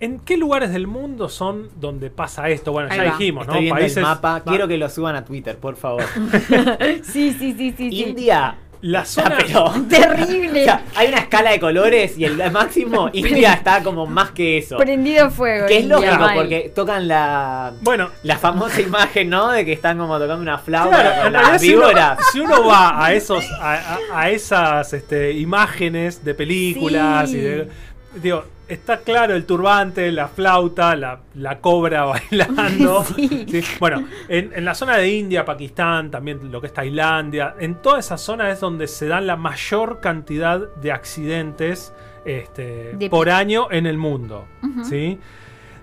¿En 0.00 0.18
qué 0.20 0.36
lugares 0.38 0.72
del 0.72 0.86
mundo 0.86 1.28
son 1.28 1.68
donde 1.78 2.08
pasa 2.10 2.48
esto? 2.48 2.72
Bueno, 2.72 2.88
Ahí 2.90 2.96
ya 2.98 3.04
va. 3.04 3.10
dijimos, 3.18 3.46
¿no? 3.46 3.52
Viendo 3.54 3.74
Países. 3.74 3.98
el 3.98 4.02
mapa. 4.04 4.42
Quiero 4.46 4.66
que 4.66 4.78
lo 4.78 4.88
suban 4.88 5.14
a 5.14 5.24
Twitter, 5.24 5.56
por 5.58 5.76
favor. 5.76 6.04
Sí, 7.02 7.32
sí, 7.38 7.54
sí, 7.56 7.74
sí. 7.76 7.90
sí. 7.90 8.02
India. 8.02 8.56
La 8.82 9.00
Ah, 9.00 9.04
zona. 9.04 9.36
pero. 9.36 9.70
Terrible. 9.90 10.60
O 10.62 10.64
sea, 10.64 10.82
hay 10.96 11.08
una 11.08 11.18
escala 11.18 11.50
de 11.50 11.60
colores 11.60 12.16
y 12.16 12.24
el 12.24 12.50
máximo 12.50 13.10
India 13.12 13.52
está 13.52 13.82
como 13.82 14.06
más 14.06 14.30
que 14.30 14.56
eso. 14.56 14.78
Prendido 14.78 15.30
fuego. 15.30 15.66
Que 15.66 15.76
es 15.76 15.82
India, 15.82 15.96
lógico 15.98 16.18
mal. 16.18 16.34
porque 16.34 16.72
tocan 16.74 17.06
la 17.06 17.72
Bueno, 17.82 18.08
la 18.22 18.38
famosa 18.38 18.80
imagen, 18.80 19.28
¿no? 19.28 19.50
De 19.50 19.66
que 19.66 19.74
están 19.74 19.98
como 19.98 20.14
tocando 20.18 20.40
una 20.40 20.56
flauta 20.56 20.96
Claro, 20.98 21.16
con 21.18 21.26
en 21.26 21.32
las 21.34 21.42
realidad, 21.42 21.58
si 21.60 21.74
uno, 21.74 21.86
víboras. 21.88 22.18
si 22.32 22.40
uno 22.40 22.66
va 22.66 23.04
a 23.04 23.12
esos 23.12 23.44
a, 23.60 23.74
a- 23.74 23.98
a 24.22 24.30
esas 24.30 24.92
este, 24.94 25.32
imágenes 25.32 26.24
de 26.24 26.34
películas 26.34 27.30
Sí. 27.30 27.36
y 27.36 27.40
de- 27.40 27.68
digo 28.14 28.44
está 28.70 28.98
claro 29.00 29.34
el 29.34 29.44
turbante 29.46 30.10
la 30.12 30.28
flauta 30.28 30.94
la, 30.96 31.20
la 31.34 31.58
cobra 31.60 32.04
bailando 32.30 33.04
Sí. 33.16 33.46
Sí. 33.48 33.62
bueno 33.78 34.04
en, 34.28 34.52
en 34.54 34.64
la 34.64 34.74
zona 34.74 34.96
de 34.96 35.08
India 35.10 35.44
Pakistán 35.44 36.10
también 36.10 36.50
lo 36.52 36.60
que 36.60 36.68
es 36.68 36.72
Tailandia 36.72 37.54
en 37.58 37.74
toda 37.76 37.98
esa 37.98 38.16
zona 38.16 38.50
es 38.50 38.60
donde 38.60 38.86
se 38.86 39.06
dan 39.08 39.26
la 39.26 39.36
mayor 39.36 40.00
cantidad 40.00 40.60
de 40.76 40.92
accidentes 40.92 41.92
este, 42.24 42.94
De- 42.96 43.08
por 43.10 43.30
año 43.30 43.68
en 43.70 43.86
el 43.86 43.96
mundo. 43.96 44.46
¿sí? 44.84 45.18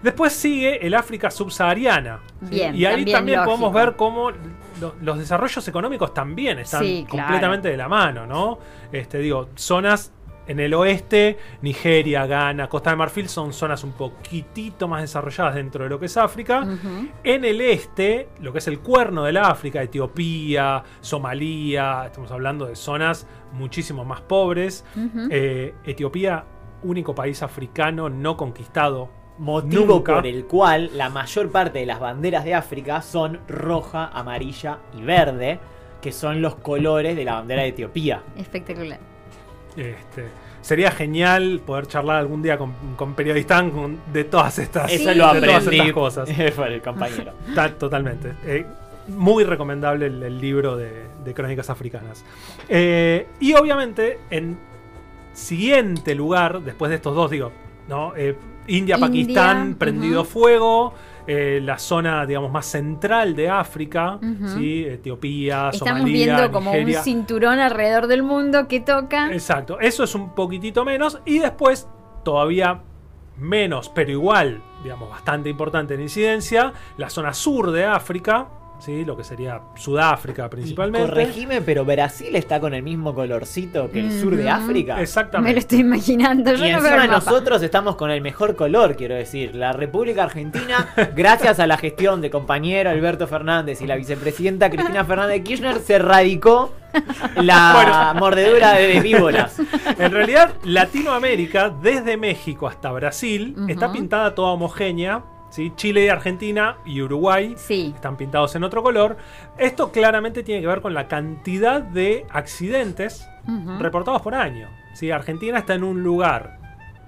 Después 0.03 0.32
sigue 0.34 0.86
el 0.86 0.94
África 0.94 1.32
subsahariana. 1.32 2.20
Bien, 2.41 2.75
y 2.75 2.86
ahí 2.86 2.98
también 2.98 3.17
también 3.17 3.44
podemos 3.44 3.74
ver 3.74 3.96
cómo 3.96 4.29
lo- 4.79 4.94
los 5.01 5.17
desarrollos 5.17 5.67
económicos 5.67 6.13
también 6.13 6.60
están 6.60 6.84
Sí, 6.84 7.06
claro. 7.10 7.25
completamente 7.25 7.70
de 7.70 7.77
la 7.77 7.88
mano, 7.89 8.27
¿no? 8.27 8.60
Este, 8.91 9.17
digo, 9.17 9.50
zonas 9.56 10.13
en 10.47 10.59
el 10.59 10.73
oeste, 10.73 11.37
Nigeria, 11.61 12.25
Ghana, 12.25 12.69
Costa 12.69 12.91
de 12.91 12.95
Marfil 12.95 13.27
son 13.29 13.53
zonas 13.53 13.83
un 13.83 13.91
poquitito 13.91 14.87
más 14.87 15.01
desarrolladas 15.01 15.55
dentro 15.55 15.83
de 15.83 15.89
lo 15.89 15.99
que 15.99 16.05
es 16.05 16.17
África. 16.17 16.67
En 17.23 17.45
el 17.45 17.61
este, 17.61 18.29
lo 18.41 18.51
que 18.51 18.59
es 18.59 18.67
el 18.67 18.79
cuerno 18.79 19.23
del 19.23 19.37
África, 19.37 19.81
Etiopía, 19.81 20.83
Somalia, 21.01 22.05
estamos 22.05 22.31
hablando 22.31 22.65
de 22.65 22.75
zonas 22.75 23.27
muchísimo 23.53 24.05
más 24.05 24.21
pobres. 24.21 24.85
Eh, 25.29 25.73
Etiopía, 25.85 26.45
único 26.83 27.13
país 27.13 27.43
africano 27.43 28.09
no 28.09 28.37
conquistado 28.37 29.09
Motivo 29.39 29.95
Nunca. 29.95 30.15
por 30.15 30.25
el 30.25 30.45
cual 30.45 30.89
la 30.95 31.09
mayor 31.09 31.51
parte 31.51 31.79
de 31.79 31.85
las 31.85 31.99
banderas 31.99 32.43
de 32.43 32.55
África 32.55 33.01
son 33.01 33.39
roja, 33.47 34.07
amarilla 34.07 34.79
y 34.97 35.03
verde, 35.03 35.59
que 36.01 36.11
son 36.11 36.41
los 36.41 36.55
colores 36.55 37.15
de 37.15 37.23
la 37.23 37.35
bandera 37.35 37.61
de 37.61 37.69
Etiopía. 37.69 38.23
Espectacular. 38.35 39.16
Este, 39.77 40.25
sería 40.62 40.91
genial 40.91 41.62
poder 41.65 41.88
charlar 41.88 42.17
algún 42.17 42.41
día 42.41 42.57
con, 42.57 42.74
con 42.96 43.13
periodistas 43.13 43.63
de 44.12 44.24
todas 44.24 44.57
estas, 44.60 44.91
Eso 44.91 45.13
lo 45.13 45.34
de 45.34 45.41
todas 45.41 45.67
estas 45.67 45.91
cosas. 45.93 46.29
por 46.55 46.67
el 46.67 46.81
compañero. 46.81 47.34
Ta- 47.55 47.74
totalmente. 47.74 48.34
Eh, 48.46 48.65
muy 49.07 49.43
recomendable 49.46 50.07
el, 50.07 50.22
el 50.24 50.41
libro 50.41 50.75
de, 50.75 50.91
de 51.24 51.34
Crónicas 51.34 51.69
Africanas. 51.69 52.25
Eh, 52.67 53.27
y 53.39 53.53
obviamente, 53.53 54.19
en 54.29 54.57
siguiente 55.34 56.15
lugar, 56.15 56.62
después 56.62 56.89
de 56.89 56.96
estos 56.96 57.15
dos, 57.15 57.29
digo, 57.31 57.51
¿no? 57.88 58.13
Eh, 58.17 58.36
India, 58.67 58.95
India, 58.95 58.97
Pakistán, 59.00 59.75
prendido 59.75 60.24
fuego. 60.25 60.93
eh, 61.29 61.59
la 61.62 61.77
zona, 61.77 62.25
digamos, 62.25 62.50
más 62.53 62.65
central 62.65 63.36
de 63.36 63.50
África, 63.50 64.15
Ujú. 64.15 64.47
¿sí? 64.57 64.86
Etiopía, 64.86 65.71
Estamos 65.74 66.00
Somalia, 66.00 66.13
viendo 66.36 66.51
como 66.53 66.71
Nigeria. 66.71 67.00
un 67.00 67.03
cinturón 67.03 67.59
alrededor 67.59 68.07
del 68.07 68.24
mundo 68.24 68.69
que 68.69 68.79
toca. 68.79 69.29
Exacto, 69.33 69.77
eso 69.81 70.05
es 70.05 70.15
un 70.15 70.33
poquitito 70.33 70.86
menos. 70.86 71.19
Y 71.25 71.39
después, 71.39 71.89
todavía 72.24 72.81
menos, 73.38 73.89
pero 73.93 74.09
igual, 74.12 74.62
digamos, 74.83 75.09
bastante 75.09 75.50
importante 75.50 75.95
en 75.95 76.01
incidencia, 76.01 76.71
la 76.97 77.09
zona 77.09 77.33
sur 77.33 77.71
de 77.71 77.83
África, 77.83 78.47
¿sí? 78.79 79.05
lo 79.05 79.15
que 79.17 79.24
sería 79.24 79.62
Sudáfrica 79.75 80.46
Y 80.46 80.50
principalmente. 80.50 81.10
Corregime, 81.10 81.62
pero 81.62 81.86
Brasil 81.86 82.36
está 82.36 82.60
con 82.60 82.74
el 82.74 82.84
mismo 82.84 83.13
colorcito 83.13 83.89
que 83.91 84.00
el 84.00 84.12
sur 84.19 84.36
de. 84.36 84.50
África. 84.50 84.93
Me 84.93 85.00
lo 85.00 85.03
Exactamente. 85.03 85.60
estoy 85.60 85.79
imaginando. 85.79 86.53
Yo 86.53 86.65
Y 86.65 86.72
no 86.72 86.77
encima 86.77 87.07
nosotros 87.07 87.62
estamos 87.62 87.96
con 87.96 88.12
el 88.12 88.22
mejor 88.22 88.55
color, 88.55 88.96
quiero 88.96 89.15
decir. 89.15 89.55
La 89.55 89.74
República 89.74 90.24
Argentina, 90.24 90.88
gracias 91.15 91.60
a 91.60 91.67
la 91.67 91.77
gestión 91.77 92.22
de 92.22 92.29
compañero 92.29 92.89
Alberto 92.89 93.27
Fernández 93.27 93.81
y 93.81 93.88
la 93.88 93.96
vicepresidenta 93.96 94.69
Cristina 94.69 95.03
Fernández 95.05 95.38
de 95.38 95.43
Kirchner, 95.43 95.79
se 95.79 95.96
erradicó 95.96 96.74
la 97.36 98.13
mordedura 98.19 98.74
de 98.74 99.00
víboras. 99.01 99.60
En 100.00 100.12
realidad, 100.12 100.53
Latinoamérica, 100.63 101.69
desde 101.69 102.17
México 102.17 102.67
hasta 102.67 102.91
Brasil, 102.91 103.55
está 103.67 103.91
pintada 103.91 104.34
toda 104.36 104.51
homogénea. 104.51 105.24
¿Sí? 105.57 105.73
Chile, 105.75 106.11
Argentina 106.11 106.77
y 106.85 107.01
Uruguay 107.01 107.55
Sí. 107.57 107.91
están 107.95 108.15
pintados 108.15 108.55
en 108.55 108.63
otro 108.63 108.83
color. 108.83 109.17
Esto 109.57 109.91
claramente 109.91 110.43
tiene 110.43 110.61
que 110.61 110.67
ver 110.67 110.81
con 110.81 110.93
la 110.93 111.07
cantidad 111.07 111.81
de 111.81 112.25
accidentes 112.29 113.27
reportados 113.79 114.21
por 114.21 114.35
año. 114.35 114.69
¿sí? 114.93 115.09
Argentina 115.09 115.57
está 115.57 115.73
en 115.73 115.83
un 115.83 116.03
lugar 116.03 116.59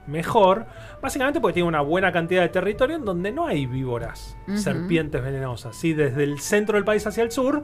mejor, 0.07 0.65
básicamente 0.99 1.39
porque 1.39 1.53
tiene 1.53 1.67
una 1.69 1.81
buena 1.81 2.11
cantidad 2.11 2.41
de 2.41 2.49
territorio 2.49 2.95
en 2.95 3.05
donde 3.05 3.31
no 3.31 3.45
hay 3.45 3.67
víboras, 3.67 4.35
serpientes 4.55 5.21
venenosas. 5.21 5.75
¿sí? 5.75 5.93
Desde 5.93 6.23
el 6.23 6.39
centro 6.39 6.75
del 6.75 6.83
país 6.85 7.05
hacia 7.05 7.21
el 7.23 7.31
sur 7.31 7.61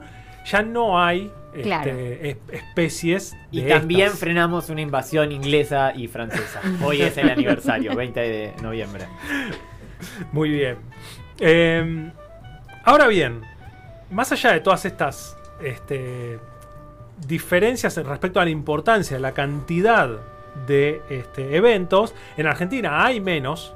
ya 0.48 0.62
no 0.62 1.02
hay 1.02 1.32
Claro. 1.62 1.90
este, 1.90 2.30
es- 2.30 2.36
especies. 2.52 3.36
Y 3.50 3.62
de 3.62 3.70
también 3.70 4.02
estas. 4.06 4.20
frenamos 4.20 4.68
una 4.70 4.82
invasión 4.82 5.32
inglesa 5.32 5.92
y 5.96 6.06
francesa. 6.06 6.60
Hoy 6.84 7.02
es 7.02 7.16
el 7.18 7.28
aniversario, 7.30 7.96
20 7.96 8.20
de 8.20 8.52
noviembre. 8.62 9.06
Muy 10.32 10.50
bien. 10.50 10.76
Eh, 11.38 12.10
ahora 12.84 13.06
bien, 13.08 13.42
más 14.10 14.32
allá 14.32 14.52
de 14.52 14.60
todas 14.60 14.84
estas 14.84 15.36
este, 15.62 16.38
diferencias 17.26 17.96
en 17.98 18.06
respecto 18.06 18.40
a 18.40 18.44
la 18.44 18.50
importancia, 18.50 19.18
la 19.18 19.32
cantidad 19.32 20.10
de 20.66 21.02
este, 21.10 21.56
eventos, 21.56 22.14
en 22.36 22.46
Argentina 22.46 23.04
hay 23.04 23.20
menos 23.20 23.74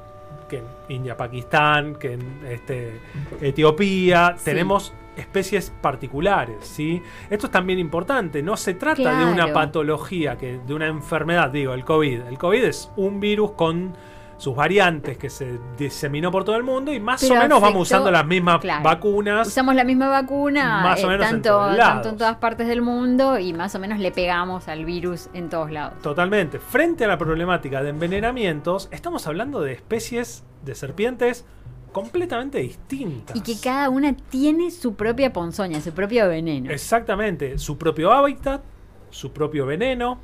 que 0.48 0.58
en 0.58 0.64
India, 0.88 1.16
Pakistán, 1.16 1.94
que 1.94 2.14
en 2.14 2.40
este, 2.48 3.00
Etiopía. 3.40 4.34
Sí. 4.36 4.44
Tenemos 4.46 4.92
especies 5.16 5.72
particulares, 5.80 6.56
¿sí? 6.62 7.02
Esto 7.28 7.46
es 7.46 7.52
también 7.52 7.78
importante, 7.78 8.42
no 8.42 8.56
se 8.56 8.74
trata 8.74 9.18
de 9.18 9.24
una 9.24 9.52
patología, 9.52 10.36
que, 10.36 10.58
de 10.66 10.74
una 10.74 10.88
enfermedad, 10.88 11.50
digo, 11.50 11.74
el 11.74 11.84
COVID. 11.84 12.22
El 12.22 12.38
COVID 12.38 12.64
es 12.64 12.90
un 12.96 13.20
virus 13.20 13.52
con 13.52 13.94
sus 14.40 14.56
variantes 14.56 15.18
que 15.18 15.28
se 15.28 15.58
diseminó 15.76 16.30
por 16.30 16.44
todo 16.44 16.56
el 16.56 16.62
mundo 16.62 16.90
y 16.90 16.98
más 16.98 17.20
Pero 17.20 17.34
o 17.34 17.42
menos 17.42 17.60
vamos 17.60 17.82
usando 17.82 18.10
las 18.10 18.24
mismas 18.24 18.58
claro. 18.60 18.82
vacunas. 18.82 19.46
Usamos 19.46 19.74
la 19.74 19.84
misma 19.84 20.08
vacuna, 20.08 20.80
Más 20.82 21.04
o 21.04 21.08
eh, 21.08 21.10
menos 21.10 21.26
en 21.26 21.42
tanto, 21.42 21.58
lados. 21.58 21.78
tanto 21.78 22.08
en 22.08 22.16
todas 22.16 22.36
partes 22.36 22.66
del 22.66 22.80
mundo 22.80 23.38
y 23.38 23.52
más 23.52 23.74
o 23.74 23.78
menos 23.78 23.98
le 23.98 24.10
pegamos 24.12 24.66
al 24.68 24.86
virus 24.86 25.28
en 25.34 25.50
todos 25.50 25.70
lados. 25.70 26.00
Totalmente. 26.00 26.58
Frente 26.58 27.04
a 27.04 27.08
la 27.08 27.18
problemática 27.18 27.82
de 27.82 27.90
envenenamientos, 27.90 28.88
estamos 28.92 29.26
hablando 29.26 29.60
de 29.60 29.74
especies 29.74 30.42
de 30.64 30.74
serpientes 30.74 31.44
completamente 31.92 32.60
distintas. 32.60 33.36
Y 33.36 33.42
que 33.42 33.60
cada 33.62 33.90
una 33.90 34.16
tiene 34.16 34.70
su 34.70 34.94
propia 34.94 35.34
ponzoña, 35.34 35.82
su 35.82 35.92
propio 35.92 36.26
veneno. 36.30 36.70
Exactamente. 36.70 37.58
Su 37.58 37.76
propio 37.76 38.10
hábitat, 38.10 38.62
su 39.10 39.32
propio 39.34 39.66
veneno 39.66 40.18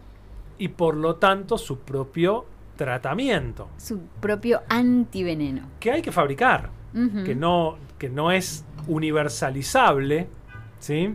y 0.57 0.69
por 0.69 0.97
lo 0.97 1.17
tanto 1.17 1.59
su 1.59 1.81
propio 1.81 2.47
tratamiento. 2.77 3.69
Su 3.77 4.01
propio 4.21 4.63
antiveneno. 4.69 5.63
Que 5.81 5.93
hay 5.93 6.03
que 6.03 6.13
fabricar. 6.13 6.71
Que 7.27 7.35
no, 7.35 7.77
que 7.99 8.09
no 8.09 8.33
es 8.33 8.65
universalizable, 8.87 10.29
¿sí? 10.79 11.15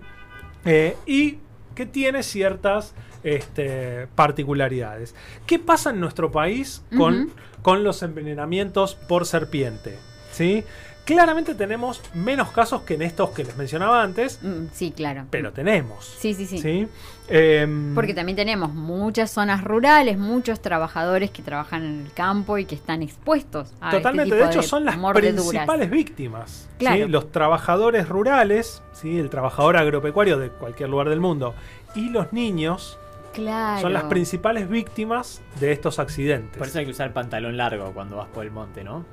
Eh, 0.63 0.95
y 1.07 1.39
que 1.73 1.87
tiene 1.87 2.21
ciertas 2.21 2.93
este, 3.23 4.05
particularidades. 4.13 5.15
¿Qué 5.47 5.57
pasa 5.57 5.89
en 5.89 5.99
nuestro 5.99 6.31
país 6.31 6.83
con, 6.95 7.31
con 7.63 7.83
los 7.83 8.03
envenenamientos 8.03 8.93
por 8.93 9.25
serpiente? 9.25 9.97
¿sí? 10.31 10.63
Claramente 11.05 11.55
tenemos 11.55 12.01
menos 12.13 12.51
casos 12.51 12.83
que 12.83 12.93
en 12.93 13.01
estos 13.01 13.31
que 13.31 13.43
les 13.43 13.57
mencionaba 13.57 14.03
antes, 14.03 14.39
Mm, 14.43 14.67
sí, 14.71 14.91
claro. 14.95 15.25
pero 15.31 15.51
tenemos. 15.51 16.05
Sí, 16.19 16.33
sí, 16.33 16.45
sí. 16.45 16.59
¿sí? 16.59 16.87
Em, 17.27 17.95
Porque 17.95 18.13
también 18.13 18.35
tenemos 18.35 18.73
muchas 18.73 19.31
zonas 19.31 19.63
rurales, 19.63 20.17
muchos 20.17 20.61
trabajadores 20.61 21.31
que 21.31 21.41
trabajan 21.41 21.83
en 21.83 22.01
el 22.05 22.13
campo 22.13 22.57
y 22.57 22.65
que 22.65 22.75
están 22.75 23.01
expuestos 23.01 23.73
a 23.81 23.91
Totalmente, 23.91 24.29
este 24.29 24.35
de 24.35 24.41
tipo 24.49 24.59
hecho 24.59 24.67
son 24.67 24.85
las 24.85 24.97
mordeduras. 24.97 25.47
principales 25.47 25.89
víctimas. 25.89 26.51
¿sí? 26.69 26.75
Claro. 26.79 27.07
Los 27.07 27.31
trabajadores 27.31 28.07
rurales, 28.07 28.83
¿sí? 28.93 29.17
el 29.17 29.29
trabajador 29.29 29.77
agropecuario 29.77 30.37
de 30.37 30.49
cualquier 30.49 30.89
lugar 30.89 31.09
del 31.09 31.19
mundo 31.19 31.55
y 31.95 32.09
los 32.09 32.31
niños 32.31 32.97
Claro. 33.33 33.81
son 33.81 33.93
las 33.93 34.03
principales 34.03 34.69
víctimas 34.69 35.41
de 35.59 35.71
estos 35.71 35.99
accidentes. 35.99 36.57
Por 36.57 36.67
eso 36.67 36.79
hay 36.79 36.85
que 36.85 36.91
usar 36.91 37.13
pantalón 37.13 37.55
largo 37.55 37.91
cuando 37.93 38.17
vas 38.17 38.27
por 38.27 38.43
el 38.45 38.51
monte, 38.51 38.83
¿no? 38.83 39.05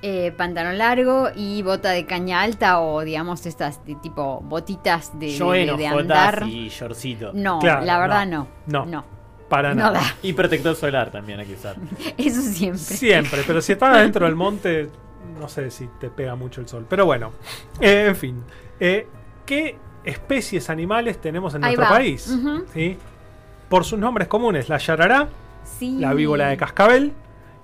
Eh, 0.00 0.32
pantalón 0.36 0.78
largo 0.78 1.28
y 1.34 1.60
bota 1.62 1.90
de 1.90 2.06
caña 2.06 2.40
alta 2.42 2.78
o 2.80 3.00
digamos 3.02 3.44
estas 3.46 3.84
de 3.84 3.96
tipo 3.96 4.40
botitas 4.44 5.18
de, 5.18 5.30
Yo 5.36 5.50
de- 5.50 5.86
andar. 5.88 6.44
y 6.46 6.68
shortcito. 6.68 7.32
No, 7.34 7.58
Claro, 7.58 7.84
la 7.84 7.98
verdad 7.98 8.26
no. 8.26 8.46
no. 8.66 8.86
No. 8.86 9.04
Para 9.48 9.70
No 9.70 9.84
nada. 9.84 10.00
da. 10.00 10.14
Y 10.22 10.34
protector 10.34 10.76
solar 10.76 11.10
también 11.10 11.40
hay 11.40 11.46
que 11.46 11.54
usar. 11.54 11.74
Eso 12.16 12.40
siempre. 12.42 12.78
Siempre, 12.78 13.42
pero 13.46 13.60
si 13.60 13.72
estás 13.72 13.96
dentro 13.98 14.26
del 14.26 14.36
monte, 14.36 14.88
no 15.40 15.48
sé 15.48 15.68
si 15.72 15.88
te 15.98 16.10
pega 16.10 16.36
mucho 16.36 16.60
el 16.60 16.68
sol. 16.68 16.86
Pero 16.88 17.04
bueno, 17.04 17.32
eh, 17.80 18.06
en 18.08 18.14
fin. 18.16 18.44
Eh, 18.78 19.08
¿Qué 19.46 19.76
especies 20.04 20.70
animales 20.70 21.20
tenemos 21.20 21.54
en 21.56 21.64
Ahí 21.64 21.74
nuestro 21.74 21.92
va. 21.92 21.98
país? 21.98 22.38
¿Sí? 22.72 22.96
Por 23.68 23.84
sus 23.84 23.98
nombres 23.98 24.28
comunes, 24.28 24.68
la 24.68 24.78
yarará, 24.78 25.28
Sí. 25.64 25.96
la 25.98 26.14
víbora 26.14 26.48
de 26.50 26.56
cascabel 26.56 27.12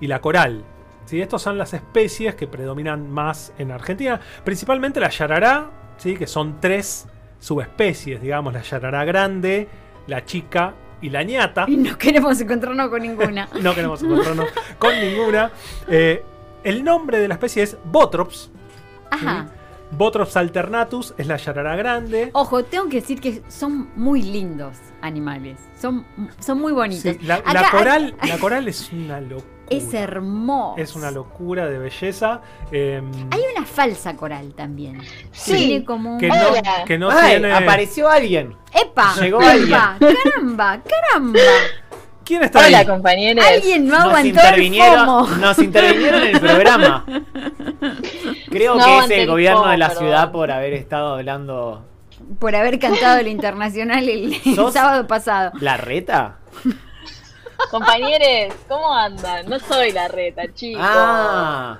y 0.00 0.09
la 0.09 0.21
coral. 0.21 0.64
¿Sí? 1.07 1.21
Estas 1.21 1.43
son 1.43 1.59
las 1.59 1.75
especies 1.75 2.35
que 2.35 2.47
predominan 2.47 3.11
más 3.11 3.53
en 3.59 3.71
Argentina. 3.71 4.21
Principalmente 4.45 5.01
la 5.01 5.11
yarará, 5.11 5.71
¿sí? 5.97 6.17
que 6.17 6.27
son 6.27 6.61
tres 6.61 7.07
subespecies, 7.39 8.21
digamos, 8.21 8.53
la 8.53 8.63
yarará 8.63 9.05
grande, 9.05 9.69
la 10.07 10.25
chica 10.25 10.75
y 11.01 11.11
la 11.11 11.23
ñata. 11.23 11.67
Y 11.69 11.77
no 11.77 11.97
queremos 11.99 12.41
encontrarnos 12.41 12.89
con 12.89 13.03
ninguna. 13.03 13.49
No 13.61 13.75
queremos 13.75 14.03
encontrarnos 14.03 14.49
con 14.79 14.99
ninguna. 14.99 15.51
Eh, 15.89 16.23
el 16.63 16.83
nombre 16.83 17.19
de 17.19 17.29
la 17.29 17.35
especie 17.35 17.63
es 17.63 17.77
Botrops. 17.85 18.51
Ajá. 19.11 19.49
Botrops 19.91 20.37
alternatus 20.37 21.15
es 21.19 21.27
la 21.27 21.37
yarará 21.37 21.77
grande. 21.77 22.31
Ojo, 22.33 22.65
tengo 22.65 22.89
que 22.89 23.01
decir 23.01 23.21
que 23.21 23.43
son 23.49 23.91
muy 23.97 24.23
lindos 24.23 24.77
animales. 25.03 25.59
Son, 25.81 26.05
son 26.41 26.61
muy 26.61 26.73
bonitos. 26.73 27.03
Sí, 27.03 27.19
la, 27.23 27.43
coral, 27.71 28.17
la 28.27 28.39
coral 28.39 28.67
es 28.69 28.91
una 28.93 29.21
locura. 29.21 29.54
Es 29.71 29.94
hermoso. 29.94 30.75
Es 30.80 30.94
una 30.94 31.11
locura 31.11 31.66
de 31.66 31.78
belleza. 31.78 32.40
eh, 32.71 33.02
Hay 33.30 33.40
una 33.56 33.64
falsa 33.66 34.14
coral 34.16 34.52
también. 34.54 35.00
Sí. 35.33 35.54
Tiene 35.56 35.85
como 35.85 36.12
un... 36.14 36.18
que 36.21 36.28
no, 36.28 36.35
Hola. 36.50 36.85
que 36.87 36.99
no 36.99 37.11
¡Ay! 37.11 37.30
tiene. 37.40 37.52
Apareció 37.52 38.09
alguien. 38.09 38.54
¡Epa! 38.73 39.14
Llegó 39.21 39.40
¡Epa! 39.42 39.97
¡Caramba! 39.99 40.80
¡Caramba! 40.83 41.40
¿Quién 42.25 42.42
está 42.42 42.66
Hola, 42.66 42.78
ahí? 42.78 42.87
compañeros. 42.87 43.44
Alguien 43.44 43.87
no 43.87 43.94
Nos 43.99 44.04
aguantó 44.06 44.21
el 44.23 44.28
intervinieron, 44.28 45.06
FOMO. 45.06 45.26
nos 45.37 45.59
intervinieron 45.59 46.23
en 46.23 46.35
el 46.35 46.40
programa. 46.40 47.04
Creo 48.50 48.75
No 48.76 48.85
que 48.85 48.99
es 48.99 49.11
el 49.11 49.21
el 49.21 49.26
gobierno 49.28 49.59
FOMO, 49.61 49.71
de 49.73 49.76
la 49.78 49.88
perdón. 49.88 50.02
ciudad 50.04 50.33
por 50.33 50.50
haber 50.50 50.73
estado 50.73 51.14
hablando. 51.16 51.85
Por 52.38 52.56
haber 52.56 52.78
cantado 52.78 53.18
el 53.18 53.28
internacional 53.28 54.09
el, 54.09 54.35
el 54.44 54.73
sábado 54.73 55.06
pasado. 55.06 55.52
¿La 55.61 55.76
reta? 55.76 56.38
Compañeros, 57.71 58.55
¿cómo 58.69 58.93
andan? 58.93 59.49
No 59.49 59.59
soy 59.59 59.93
la 59.93 60.09
reta, 60.09 60.43
chicos. 60.55 60.83
Ah. 60.85 61.79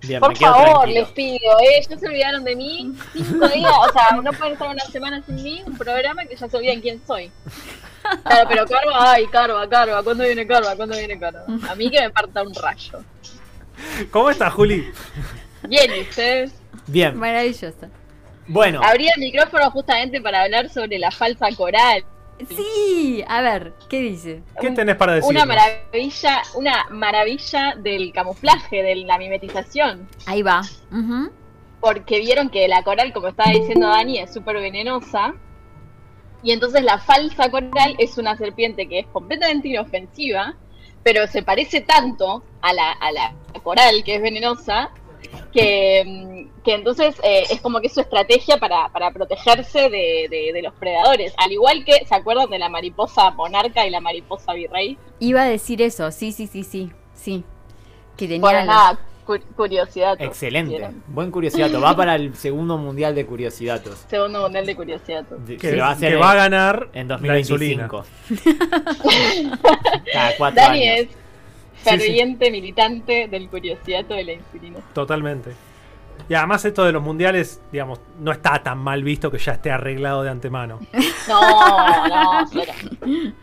Bien, 0.00 0.20
Por 0.20 0.36
favor, 0.36 0.64
tranquilo. 0.64 1.00
les 1.00 1.08
pido, 1.10 1.58
¿eh? 1.60 1.82
Ya 1.88 1.98
se 1.98 2.06
olvidaron 2.06 2.44
de 2.44 2.54
mí. 2.54 2.92
Cinco 3.12 3.48
días, 3.48 3.72
o 3.88 3.92
sea, 3.92 4.10
no 4.22 4.32
pueden 4.32 4.52
estar 4.52 4.68
una 4.70 4.84
semana 4.84 5.20
sin 5.26 5.42
mí. 5.42 5.62
Un 5.66 5.76
programa 5.76 6.24
que 6.24 6.36
ya 6.36 6.48
se 6.48 6.56
olvidan 6.56 6.80
quién 6.80 7.02
soy. 7.04 7.30
Claro, 8.24 8.48
pero 8.48 8.64
Carva, 8.66 9.12
ay, 9.12 9.26
Carva, 9.26 9.68
Carva, 9.68 10.02
¿cuándo 10.04 10.24
viene 10.24 10.46
Carva? 10.46 10.76
¿Cuándo 10.76 10.96
viene 10.96 11.18
Carva? 11.18 11.44
A 11.68 11.74
mí 11.74 11.90
que 11.90 12.00
me 12.00 12.10
parta 12.10 12.42
un 12.42 12.54
rayo. 12.54 13.00
¿Cómo 14.10 14.30
estás, 14.30 14.52
Juli? 14.54 14.88
Bien, 15.68 15.90
¿y 15.94 16.00
ustedes? 16.02 16.52
Bien, 16.86 17.16
Maravilloso. 17.18 17.74
bueno. 18.46 18.80
Abrí 18.82 19.08
el 19.08 19.20
micrófono 19.20 19.70
justamente 19.72 20.20
para 20.20 20.42
hablar 20.42 20.68
sobre 20.70 20.98
la 20.98 21.10
falsa 21.10 21.48
coral. 21.56 22.04
Sí, 22.48 23.24
a 23.26 23.40
ver, 23.40 23.74
¿qué 23.88 24.00
dice? 24.00 24.42
¿Qué 24.60 24.70
tenés 24.70 24.96
para 24.96 25.14
decir? 25.14 25.30
Una 25.30 25.44
maravilla, 25.44 26.42
una 26.54 26.86
maravilla 26.90 27.74
del 27.76 28.12
camuflaje, 28.12 28.82
de 28.82 28.96
la 28.96 29.18
mimetización. 29.18 30.08
Ahí 30.26 30.42
va. 30.42 30.62
Porque 31.80 32.18
vieron 32.20 32.48
que 32.48 32.68
la 32.68 32.82
coral, 32.82 33.12
como 33.12 33.28
estaba 33.28 33.50
diciendo 33.50 33.88
Dani, 33.88 34.18
es 34.18 34.32
súper 34.32 34.56
venenosa. 34.56 35.34
Y 36.42 36.52
entonces 36.52 36.82
la 36.84 36.98
falsa 36.98 37.50
coral 37.50 37.96
es 37.98 38.16
una 38.18 38.36
serpiente 38.36 38.88
que 38.88 39.00
es 39.00 39.06
completamente 39.06 39.68
inofensiva, 39.68 40.54
pero 41.02 41.26
se 41.26 41.42
parece 41.42 41.80
tanto 41.80 42.44
a 42.60 42.72
la, 42.72 42.92
a 42.92 43.10
la 43.12 43.34
coral, 43.62 44.04
que 44.04 44.16
es 44.16 44.22
venenosa, 44.22 44.90
que, 45.52 46.46
que 46.64 46.74
entonces 46.74 47.16
eh, 47.22 47.44
es 47.50 47.60
como 47.60 47.80
que 47.80 47.86
es 47.88 47.94
su 47.94 48.00
estrategia 48.00 48.58
para, 48.58 48.88
para 48.90 49.10
protegerse 49.12 49.88
de, 49.90 50.28
de- 50.30 50.50
de 50.52 50.62
los 50.62 50.74
predadores. 50.74 51.32
Al 51.36 51.52
igual 51.52 51.84
que, 51.84 52.04
¿se 52.06 52.14
acuerdan 52.14 52.50
de 52.50 52.58
la 52.58 52.68
mariposa 52.68 53.30
monarca 53.32 53.86
y 53.86 53.90
la 53.90 54.00
mariposa 54.00 54.52
virrey? 54.52 54.98
Iba 55.18 55.42
a 55.42 55.46
decir 55.48 55.82
eso, 55.82 56.10
sí, 56.10 56.32
sí, 56.32 56.46
sí, 56.46 56.62
sí, 56.64 56.90
sí. 57.14 57.44
Que 58.16 58.26
tenía 58.26 58.40
Bueno, 58.40 58.64
nada, 58.64 58.98
cu- 59.24 59.38
curiosidad. 59.56 60.16
Excelente. 60.20 60.70
¿vieron? 60.76 61.02
Buen 61.06 61.30
curiosidad. 61.30 61.70
Va 61.82 61.94
para 61.96 62.16
el 62.16 62.34
segundo 62.34 62.76
mundial 62.78 63.14
de 63.14 63.24
curiosidades. 63.26 64.04
Segundo 64.08 64.40
mundial 64.42 64.66
de 64.66 64.74
curiosidad. 64.76 65.24
Que, 65.60 65.76
va 65.76 65.88
a 65.88 65.90
hacer 65.92 66.08
que 66.10 66.14
en, 66.16 66.22
va 66.22 66.32
a 66.32 66.34
ganar 66.34 66.88
en 66.94 67.08
la 67.08 67.38
insulina. 67.38 67.86
2025. 67.88 68.04
Cada 70.12 70.36
cuatro 70.36 70.62
Dani 70.62 70.88
años. 70.88 71.00
es 71.10 71.16
ferviente 71.88 72.50
militante 72.50 73.28
del 73.28 73.48
curiosidad 73.48 74.04
de 74.04 74.24
la 74.24 74.32
insulina. 74.32 74.78
Totalmente. 74.92 75.52
Y 76.28 76.34
además 76.34 76.64
esto 76.64 76.84
de 76.84 76.92
los 76.92 77.02
mundiales, 77.02 77.60
digamos, 77.72 78.00
no 78.20 78.32
está 78.32 78.62
tan 78.62 78.78
mal 78.78 79.02
visto 79.02 79.30
que 79.30 79.38
ya 79.38 79.52
esté 79.52 79.70
arreglado 79.70 80.22
de 80.22 80.30
antemano. 80.30 80.80
No, 81.28 82.08
no, 82.08 82.46
cero. 82.50 82.72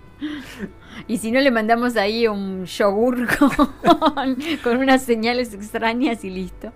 Y 1.07 1.17
si 1.17 1.31
no 1.31 1.39
le 1.41 1.51
mandamos 1.51 1.97
ahí 1.97 2.27
un 2.27 2.65
yogur 2.65 3.27
con, 3.37 4.37
con 4.63 4.77
unas 4.77 5.03
señales 5.03 5.53
extrañas 5.53 6.23
y 6.23 6.29
listo. 6.29 6.71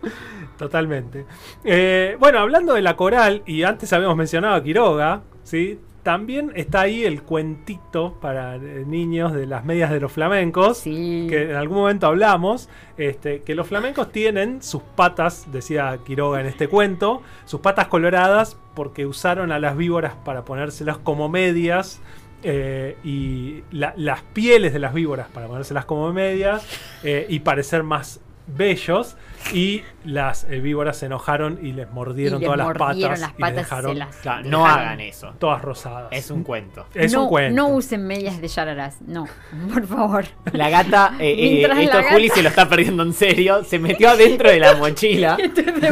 Totalmente. 0.58 1.26
Eh, 1.64 2.18
bueno, 2.20 2.40
hablando 2.40 2.74
de 2.74 2.82
la 2.82 2.96
coral, 2.96 3.44
y 3.46 3.64
antes 3.64 3.92
habíamos 3.94 4.18
mencionado 4.18 4.56
a 4.56 4.64
Quiroga, 4.64 5.24
¿sí? 5.44 5.80
También 6.10 6.52
está 6.56 6.82
ahí 6.82 7.04
el 7.06 7.22
cuentito 7.22 8.16
para 8.20 8.56
eh, 8.56 8.84
niños 8.88 9.32
de 9.32 9.46
las 9.46 9.64
medias 9.64 9.92
de 9.92 10.00
los 10.00 10.12
flamencos. 10.12 10.80
Sí. 10.80 11.28
Que 11.30 11.52
en 11.52 11.56
algún 11.56 11.78
momento 11.78 12.08
hablamos, 12.08 12.68
este, 12.98 13.42
que 13.44 13.54
los 13.54 13.68
flamencos 13.68 14.12
tienen 14.12 14.64
sus 14.64 14.82
patas, 14.82 15.52
decía 15.52 15.96
Quiroga 16.04 16.42
en 16.42 16.48
este 16.48 16.68
cuento, 16.68 17.22
sus 17.46 17.60
patas 17.60 17.90
coloradas 17.90 18.58
porque 18.74 19.06
usaron 19.06 19.52
a 19.52 19.60
las 19.60 19.78
víboras 19.78 20.16
para 20.26 20.46
ponérselas 20.46 20.98
como 20.98 21.30
medias 21.30 22.02
eh, 22.42 22.98
y 23.04 23.62
la- 23.70 23.94
las 23.96 24.24
pieles 24.24 24.74
de 24.74 24.80
las 24.80 24.96
víboras 24.96 25.28
para 25.28 25.46
ponérselas 25.46 25.86
como 25.86 26.12
medias 26.12 26.66
eh, 27.04 27.28
y 27.30 27.42
parecer 27.42 27.84
más 27.84 28.20
bellos 28.48 29.16
y 29.54 29.84
las 30.06 30.44
eh, 30.46 30.60
víboras 30.60 30.98
se 30.98 31.06
enojaron 31.08 31.60
y 31.66 31.72
les 31.74 31.90
mordieron 31.92 32.38
Y 32.40 32.42
les 32.42 32.48
todas 32.48 32.58
las 32.58 32.68
mordieron 32.68 33.12
patas, 33.12 33.20
las 33.20 33.30
y 33.32 33.42
patas 33.42 33.56
les 33.56 33.66
y 33.66 33.70
se 33.70 33.76
dejaron 33.76 34.00
las- 34.00 34.16
Claro, 34.18 34.44
Dejaron. 34.44 34.52
no 34.52 34.66
hagan 34.68 35.00
eso. 35.02 35.34
todas 35.40 35.62
rosadas. 35.62 36.08
Es 36.12 36.30
un 36.32 36.44
cuento. 36.44 36.86
Es 36.94 37.14
no, 37.14 37.24
un 37.24 37.30
cuento. 37.30 37.56
no 37.56 37.68
usen 37.70 38.06
medias 38.06 38.40
de 38.42 38.48
yararás, 38.48 39.02
no, 39.02 39.28
por 39.74 39.88
favor. 39.88 40.26
La 40.52 40.70
gata, 40.70 41.14
eh, 41.20 41.62
eh, 41.64 41.68
la 41.68 41.82
esto 41.82 41.98
gata- 41.98 42.12
Juli 42.12 42.30
se 42.30 42.44
lo 42.44 42.50
está 42.50 42.68
perdiendo 42.70 43.04
en 43.04 43.14
serio. 43.14 43.64
Se 43.64 43.80
metió 43.80 44.10
adentro 44.12 44.50
de 44.50 44.60
la 44.60 44.76
mochila. 44.76 45.38
Esto 45.50 45.62
es, 45.62 45.82
de- 45.82 45.88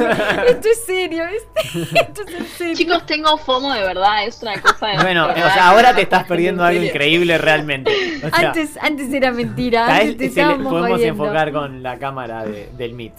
esto 0.49 0.67
es 0.69 0.85
serio, 0.85 1.23
este- 1.25 1.99
esto 1.99 2.21
es 2.27 2.33
en 2.35 2.45
serio. 2.45 2.75
Chicos, 2.75 3.05
tengo 3.05 3.37
FOMO 3.37 3.73
de 3.73 3.81
verdad, 3.81 4.25
es 4.25 4.41
una 4.41 4.59
cosa 4.61 4.87
de. 4.87 4.97
Bueno, 4.97 5.27
o 5.27 5.33
sea, 5.33 5.69
ahora 5.69 5.95
te 5.95 6.01
estás 6.03 6.25
perdiendo 6.25 6.63
en 6.63 6.69
algo 6.75 6.83
increíble 6.83 7.37
realmente. 7.37 7.91
O 8.23 8.29
sea, 8.35 8.49
Antes, 8.49 8.77
antes 8.81 9.11
era 9.13 9.31
mentira, 9.31 9.87
antes 9.87 10.17
te 10.17 10.29
se 10.29 10.35
le- 10.35 10.41
estábamos 10.41 10.71
podemos 10.71 10.97
jodiendo. 10.99 11.23
enfocar 11.23 11.51
con 11.51 11.81
la 11.83 11.97
cámara 11.97 12.43
de- 12.45 12.69
del 12.77 12.93
Meet. 12.93 13.13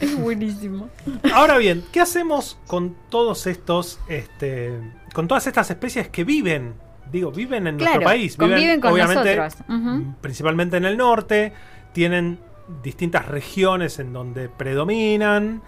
Es 0.00 0.18
buenísimo. 0.18 0.88
Ahora 1.32 1.58
bien, 1.58 1.84
¿qué 1.92 2.00
hacemos 2.00 2.58
con 2.66 2.96
todos 3.08 3.46
estos, 3.46 4.00
este, 4.08 4.72
con 5.12 5.28
todas 5.28 5.46
estas 5.46 5.70
especies 5.70 6.08
que 6.08 6.24
viven? 6.24 6.74
Digo, 7.10 7.30
viven 7.30 7.66
en 7.66 7.76
nuestro 7.76 8.00
país. 8.00 8.36
conviven 8.36 8.80
con 8.80 8.92
obviamente, 8.92 9.36
nosotros. 9.36 10.14
Principalmente 10.20 10.76
en 10.76 10.84
el 10.84 10.96
norte, 10.96 11.52
tienen 11.92 12.38
distintas 12.82 13.26
regiones 13.26 13.98
en 13.98 14.12
donde 14.12 14.48
predominan, 14.48 15.62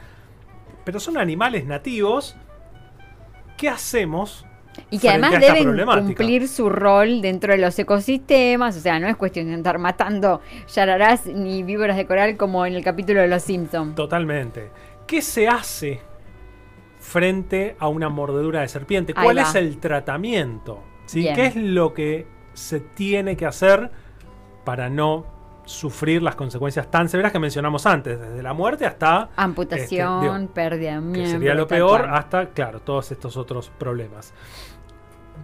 pero 0.85 0.99
son 0.99 1.19
animales 1.19 1.67
nativos. 1.67 2.37
¿Qué 3.57 3.69
hacemos? 3.69 4.45
Y 4.91 4.99
que 4.99 5.09
además 5.11 5.41
deben 5.41 5.85
cumplir 5.85 6.49
su 6.49 6.69
rol 6.69 7.21
dentro 7.21 7.53
de 7.53 7.59
los 7.59 7.79
ecosistemas, 7.79 8.77
o 8.77 8.81
sea, 8.81 8.99
no 8.99 9.09
es 9.09 9.17
cuestión 9.17 9.47
de 9.47 9.55
andar 9.55 9.79
matando 9.79 10.41
yararás 10.75 11.27
ni 11.27 11.62
víboras 11.62 11.97
de 11.97 12.07
coral 12.07 12.37
como 12.37 12.67
en 12.67 12.75
el 12.75 12.85
capítulo 12.85 13.21
de 13.21 13.29
Los 13.29 13.43
Simpsons. 13.43 13.95
Totalmente. 13.95 14.71
¿Qué 15.07 15.23
se 15.23 15.49
hace 15.49 16.01
frente 16.99 17.77
a 17.79 17.89
una 17.89 18.09
mordedura 18.09 18.61
de 18.61 18.69
serpiente? 18.69 19.15
¿Cuál 19.15 19.39
es 19.39 19.55
el 19.55 19.79
tratamiento? 19.79 20.83
¿Sí? 21.07 21.29
¿Qué 21.35 21.47
es 21.47 21.57
lo 21.57 21.95
que 21.95 22.27
se 22.55 22.81
tiene 22.81 23.37
que 23.37 23.47
hacer 23.47 23.91
para 24.65 24.89
no 24.91 25.36
sufrir 25.66 26.22
las 26.22 26.35
consecuencias 26.37 26.90
tan 26.90 27.09
severas 27.11 27.31
que 27.33 27.38
mencionamos 27.38 27.85
antes? 27.85 28.18
Desde 28.18 28.42
la 28.42 28.55
muerte 28.55 28.87
hasta... 28.87 29.29
Amputación, 29.37 30.24
Este, 30.24 30.33
digo, 30.38 30.48
pérdida 30.55 30.90
de 30.92 30.96
que 30.96 31.00
miembro. 31.02 31.31
sería 31.31 31.55
lo 31.55 31.66
peor, 31.66 32.00
cual. 32.02 32.14
hasta, 32.14 32.46
claro, 32.50 32.81
todos 32.81 33.12
estos 33.12 33.37
otros 33.37 33.70
problemas. 33.76 34.33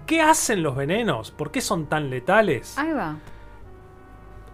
¿Qué 0.06 0.22
hacen 0.22 0.62
los 0.62 0.74
venenos? 0.74 1.30
¿Por 1.30 1.50
qué 1.50 1.61
son 1.61 1.87
tan 1.87 2.08
letales? 2.08 2.78
Ahí 2.78 2.92
va. 2.92 3.16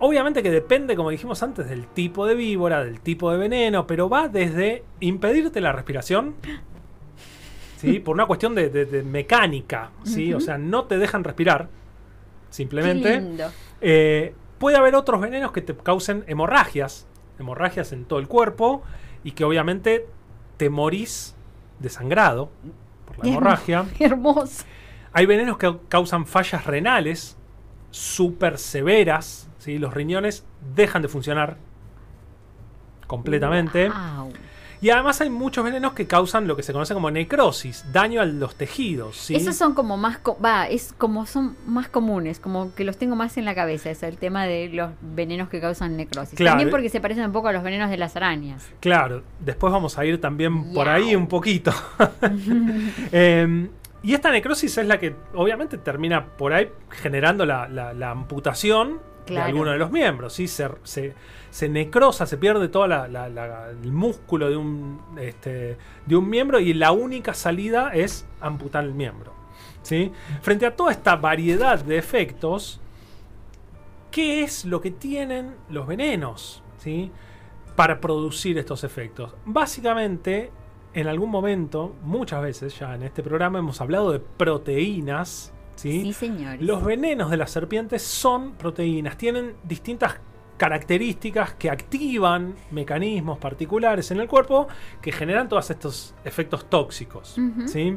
Obviamente 0.00 0.42
que 0.42 0.50
depende, 0.50 0.94
como 0.96 1.10
dijimos 1.10 1.42
antes, 1.42 1.68
del 1.68 1.86
tipo 1.88 2.24
de 2.26 2.34
víbora, 2.34 2.84
del 2.84 3.00
tipo 3.00 3.30
de 3.32 3.38
veneno, 3.38 3.86
pero 3.86 4.08
va 4.08 4.28
desde 4.28 4.84
impedirte 5.00 5.60
la 5.60 5.72
respiración, 5.72 6.34
¿sí? 7.78 7.98
por 8.04 8.14
una 8.14 8.26
cuestión 8.26 8.54
de, 8.54 8.68
de- 8.70 8.84
de 8.84 9.02
mecánica, 9.02 9.90
¿sí? 10.04 10.32
o 10.32 10.40
sea, 10.40 10.56
no 10.56 10.84
te 10.84 10.98
dejan 10.98 11.24
respirar, 11.24 11.64
Qué 11.64 11.68
simplemente. 12.50 13.20
lindo. 13.20 13.50
Eh, 13.80 14.34
puede 14.58 14.76
haber 14.76 14.94
otros 14.94 15.20
venenos 15.20 15.52
que 15.52 15.62
te 15.62 15.76
causen 15.76 16.24
hemorragias, 16.26 17.06
hemorragias 17.38 17.92
en 17.92 18.04
todo 18.04 18.18
el 18.18 18.28
cuerpo, 18.28 18.82
y 19.24 19.32
que 19.32 19.44
obviamente 19.44 20.06
te 20.56 20.70
morís 20.70 21.34
desangrado 21.78 22.50
por 23.06 23.24
la 23.24 23.30
hemorragia. 23.30 23.86
Hermoso. 23.98 24.64
Hay 25.12 25.26
venenos 25.26 25.58
que 25.58 25.76
causan 25.88 26.26
fallas 26.26 26.66
renales 26.66 27.36
súper 27.90 28.58
severas. 28.58 29.48
¿sí? 29.58 29.78
Los 29.78 29.94
riñones 29.94 30.44
dejan 30.74 31.02
de 31.02 31.08
funcionar 31.08 31.56
completamente. 33.06 33.88
Wow. 33.88 34.32
Y 34.80 34.90
además 34.90 35.20
hay 35.20 35.28
muchos 35.30 35.64
venenos 35.64 35.92
que 35.92 36.06
causan 36.06 36.46
lo 36.46 36.56
que 36.56 36.62
se 36.62 36.72
conoce 36.72 36.94
como 36.94 37.10
necrosis, 37.10 37.84
daño 37.92 38.20
a 38.20 38.24
los 38.24 38.54
tejidos. 38.54 39.16
¿sí? 39.16 39.34
Esos 39.34 39.56
son 39.56 39.74
como 39.74 39.96
más, 39.96 40.18
co- 40.18 40.38
va, 40.44 40.68
es 40.68 40.94
como 40.96 41.26
son 41.26 41.56
más 41.66 41.88
comunes, 41.88 42.38
como 42.38 42.72
que 42.74 42.84
los 42.84 42.96
tengo 42.96 43.16
más 43.16 43.36
en 43.38 43.44
la 43.44 43.54
cabeza, 43.56 43.90
es 43.90 44.02
el 44.04 44.16
tema 44.18 44.44
de 44.46 44.68
los 44.68 44.90
venenos 45.00 45.48
que 45.48 45.60
causan 45.60 45.96
necrosis. 45.96 46.36
Claro. 46.36 46.52
También 46.52 46.70
porque 46.70 46.88
se 46.90 47.00
parecen 47.00 47.24
un 47.24 47.32
poco 47.32 47.48
a 47.48 47.52
los 47.52 47.62
venenos 47.64 47.90
de 47.90 47.96
las 47.96 48.14
arañas. 48.16 48.68
Claro, 48.80 49.22
después 49.40 49.72
vamos 49.72 49.98
a 49.98 50.04
ir 50.04 50.20
también 50.20 50.72
por 50.72 50.88
ahí 50.88 51.16
un 51.16 51.26
poquito. 51.26 51.72
Em, 53.12 53.68
y 54.02 54.14
esta 54.14 54.30
necrosis 54.30 54.78
es 54.78 54.86
la 54.86 54.98
que 54.98 55.14
obviamente 55.34 55.76
termina 55.78 56.24
por 56.24 56.52
ahí 56.52 56.68
generando 56.90 57.44
la, 57.44 57.68
la- 57.68 57.92
la 57.94 58.10
amputación 58.10 59.00
de 59.34 59.40
alguno 59.40 59.70
de 59.72 59.78
los 59.78 59.90
miembros. 59.90 60.32
¿sí? 60.32 60.48
Se, 60.48 60.68
se- 60.84 61.14
se 61.50 61.68
necrosa, 61.68 62.26
se 62.26 62.36
pierde 62.36 62.68
todo 62.68 62.84
el 62.84 63.92
músculo 63.92 64.50
de 64.50 64.56
un, 64.56 65.00
este, 65.18 65.76
de 66.06 66.16
un 66.16 66.28
miembro 66.28 66.60
y 66.60 66.74
la 66.74 66.92
única 66.92 67.32
salida 67.34 67.90
es 67.94 68.26
amputar 68.40 68.84
el 68.84 68.92
miembro. 68.94 69.32
¿sí? 69.82 70.12
Frente 70.42 70.66
a 70.66 70.76
toda 70.76 70.92
esta 70.92 71.16
variedad 71.16 71.78
de 71.82 71.96
efectos, 71.98 72.80
¿qué 74.10 74.42
es 74.42 74.64
lo 74.64 74.80
que 74.80 74.90
tienen 74.90 75.54
los 75.70 75.86
venenos? 75.86 76.62
¿sí? 76.78 77.10
para 77.76 78.00
producir 78.00 78.58
estos 78.58 78.82
efectos. 78.82 79.34
Básicamente, 79.44 80.50
en 80.94 81.06
algún 81.06 81.30
momento, 81.30 81.94
muchas 82.02 82.42
veces 82.42 82.76
ya 82.76 82.92
en 82.96 83.04
este 83.04 83.22
programa 83.22 83.60
hemos 83.60 83.80
hablado 83.80 84.10
de 84.10 84.18
proteínas. 84.18 85.52
¿Sí? 85.78 86.02
Sí, 86.02 86.12
señores. 86.12 86.60
Los 86.60 86.84
venenos 86.84 87.30
de 87.30 87.36
las 87.36 87.50
serpientes 87.50 88.02
son 88.02 88.52
proteínas, 88.52 89.16
tienen 89.16 89.54
distintas 89.64 90.20
características 90.56 91.54
que 91.54 91.70
activan 91.70 92.54
mecanismos 92.72 93.38
particulares 93.38 94.10
en 94.10 94.18
el 94.18 94.28
cuerpo 94.28 94.66
que 95.00 95.12
generan 95.12 95.48
todos 95.48 95.70
estos 95.70 96.14
efectos 96.24 96.68
tóxicos. 96.68 97.36
¿sí? 97.66 97.96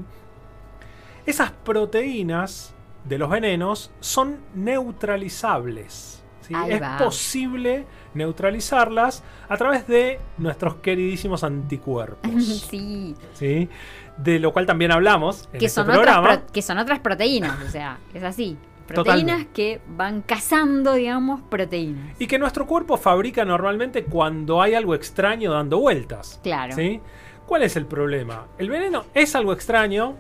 Esas 1.26 1.52
proteínas 1.52 2.74
de 3.04 3.18
los 3.18 3.30
venenos 3.30 3.92
son 4.00 4.38
neutralizables. 4.54 6.21
¿Sí? 6.52 6.56
Ahí 6.72 6.72
Es 6.74 6.82
va. 6.82 6.98
posible 6.98 7.86
neutralizarlas 8.14 9.24
a 9.50 9.58
través 9.58 9.88
de 9.88 10.20
nuestros 10.38 10.76
queridísimos 10.76 11.44
anticuerpos. 11.44 12.32
sí, 12.70 13.16
¿sí? 13.34 13.70
De 14.18 14.40
lo 14.40 14.52
cual 14.54 14.66
también 14.66 14.92
hablamos 14.92 15.50
en 15.54 15.60
que 15.60 15.66
este 15.66 15.76
son, 15.76 15.84
otras 15.90 15.98
programa. 15.98 16.28
pro- 16.42 16.52
que 16.54 16.62
son 16.62 16.78
otras 16.78 17.00
proteínas, 17.00 17.58
o 17.66 17.70
sea, 17.70 17.98
es 18.14 18.24
así. 18.24 18.58
Proteínas 18.88 19.22
Totalmente. 19.22 19.52
que 19.54 19.82
van 19.96 20.22
cazando, 20.22 20.94
digamos, 20.96 21.42
proteínas. 21.44 22.20
Y 22.20 22.28
que 22.28 22.38
nuestro 22.38 22.68
cuerpo 22.68 22.98
fabrica 22.98 23.46
normalmente 23.46 24.04
cuando 24.04 24.62
hay 24.62 24.74
algo 24.74 24.96
extraño 24.96 25.52
dando 25.54 25.80
vueltas. 25.80 26.42
Claro. 26.44 26.76
¿sí? 26.76 27.00
¿Cuál 27.46 27.64
es 27.64 27.78
el 27.78 27.86
problema? 27.86 28.48
El 28.58 28.70
veneno 28.70 29.06
es 29.14 29.34
algo 29.36 29.54
extraño. 29.54 30.16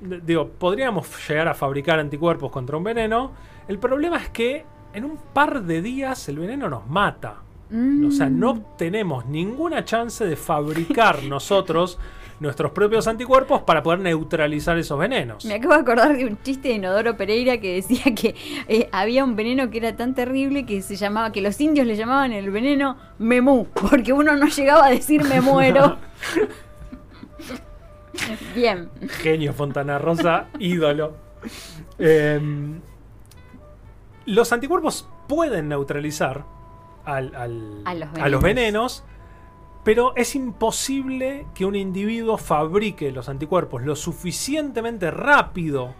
Digo, 0.00 0.48
podríamos 0.50 1.08
llegar 1.28 1.48
a 1.48 1.54
fabricar 1.54 1.98
anticuerpos 1.98 2.52
contra 2.52 2.76
un 2.76 2.84
veneno. 2.84 3.32
El 3.66 3.78
problema 3.80 4.18
es 4.18 4.28
que 4.28 4.64
en 4.94 5.04
un 5.04 5.18
par 5.32 5.62
de 5.62 5.82
días 5.82 6.28
el 6.28 6.38
veneno 6.38 6.68
nos 6.68 6.86
mata. 6.88 7.36
O 8.06 8.10
sea, 8.10 8.28
Mm. 8.28 8.38
no 8.38 8.60
tenemos 8.76 9.24
ninguna 9.26 9.84
chance 9.84 10.24
de 10.26 10.36
fabricar 10.36 11.22
nosotros 11.24 11.98
nuestros 12.38 12.72
propios 12.72 13.06
anticuerpos 13.06 13.62
para 13.62 13.82
poder 13.84 14.00
neutralizar 14.00 14.76
esos 14.76 14.98
venenos. 14.98 15.44
Me 15.44 15.54
acabo 15.54 15.74
de 15.74 15.80
acordar 15.80 16.16
de 16.16 16.26
un 16.26 16.36
chiste 16.42 16.68
de 16.68 16.74
Inodoro 16.74 17.16
Pereira 17.16 17.58
que 17.58 17.76
decía 17.76 18.14
que 18.14 18.34
eh, 18.68 18.88
había 18.92 19.24
un 19.24 19.36
veneno 19.36 19.70
que 19.70 19.78
era 19.78 19.96
tan 19.96 20.14
terrible 20.14 20.66
que 20.66 20.82
se 20.82 20.96
llamaba, 20.96 21.30
que 21.32 21.40
los 21.40 21.58
indios 21.60 21.86
le 21.86 21.96
llamaban 21.96 22.32
el 22.32 22.50
veneno 22.50 22.96
memú, 23.18 23.68
porque 23.72 24.12
uno 24.12 24.36
no 24.36 24.48
llegaba 24.48 24.86
a 24.86 24.90
decir 24.90 25.22
me 25.24 25.40
muero. 25.40 25.96
Bien. 28.54 28.88
Genio 29.22 29.52
Fontana 29.52 29.98
Rosa, 29.98 30.46
ídolo. 30.58 31.14
Em, 31.98 32.80
los 34.26 34.52
anticuerpos 34.52 35.08
pueden 35.28 35.68
neutralizar 35.68 36.44
al- 37.04 37.34
al- 37.34 37.82
A 37.84 37.94
los 37.94 38.08
a 38.18 38.28
los 38.28 38.42
venenos. 38.42 39.04
pero 39.84 40.12
es 40.16 40.36
imposible 40.36 41.46
que 41.54 41.64
un 41.64 41.74
individuo 41.74 42.38
fabrique 42.38 43.10
los 43.10 43.28
anticuerpos 43.28 43.82
lo 43.82 43.96
suficientemente 43.96 45.10
rápido 45.10 45.94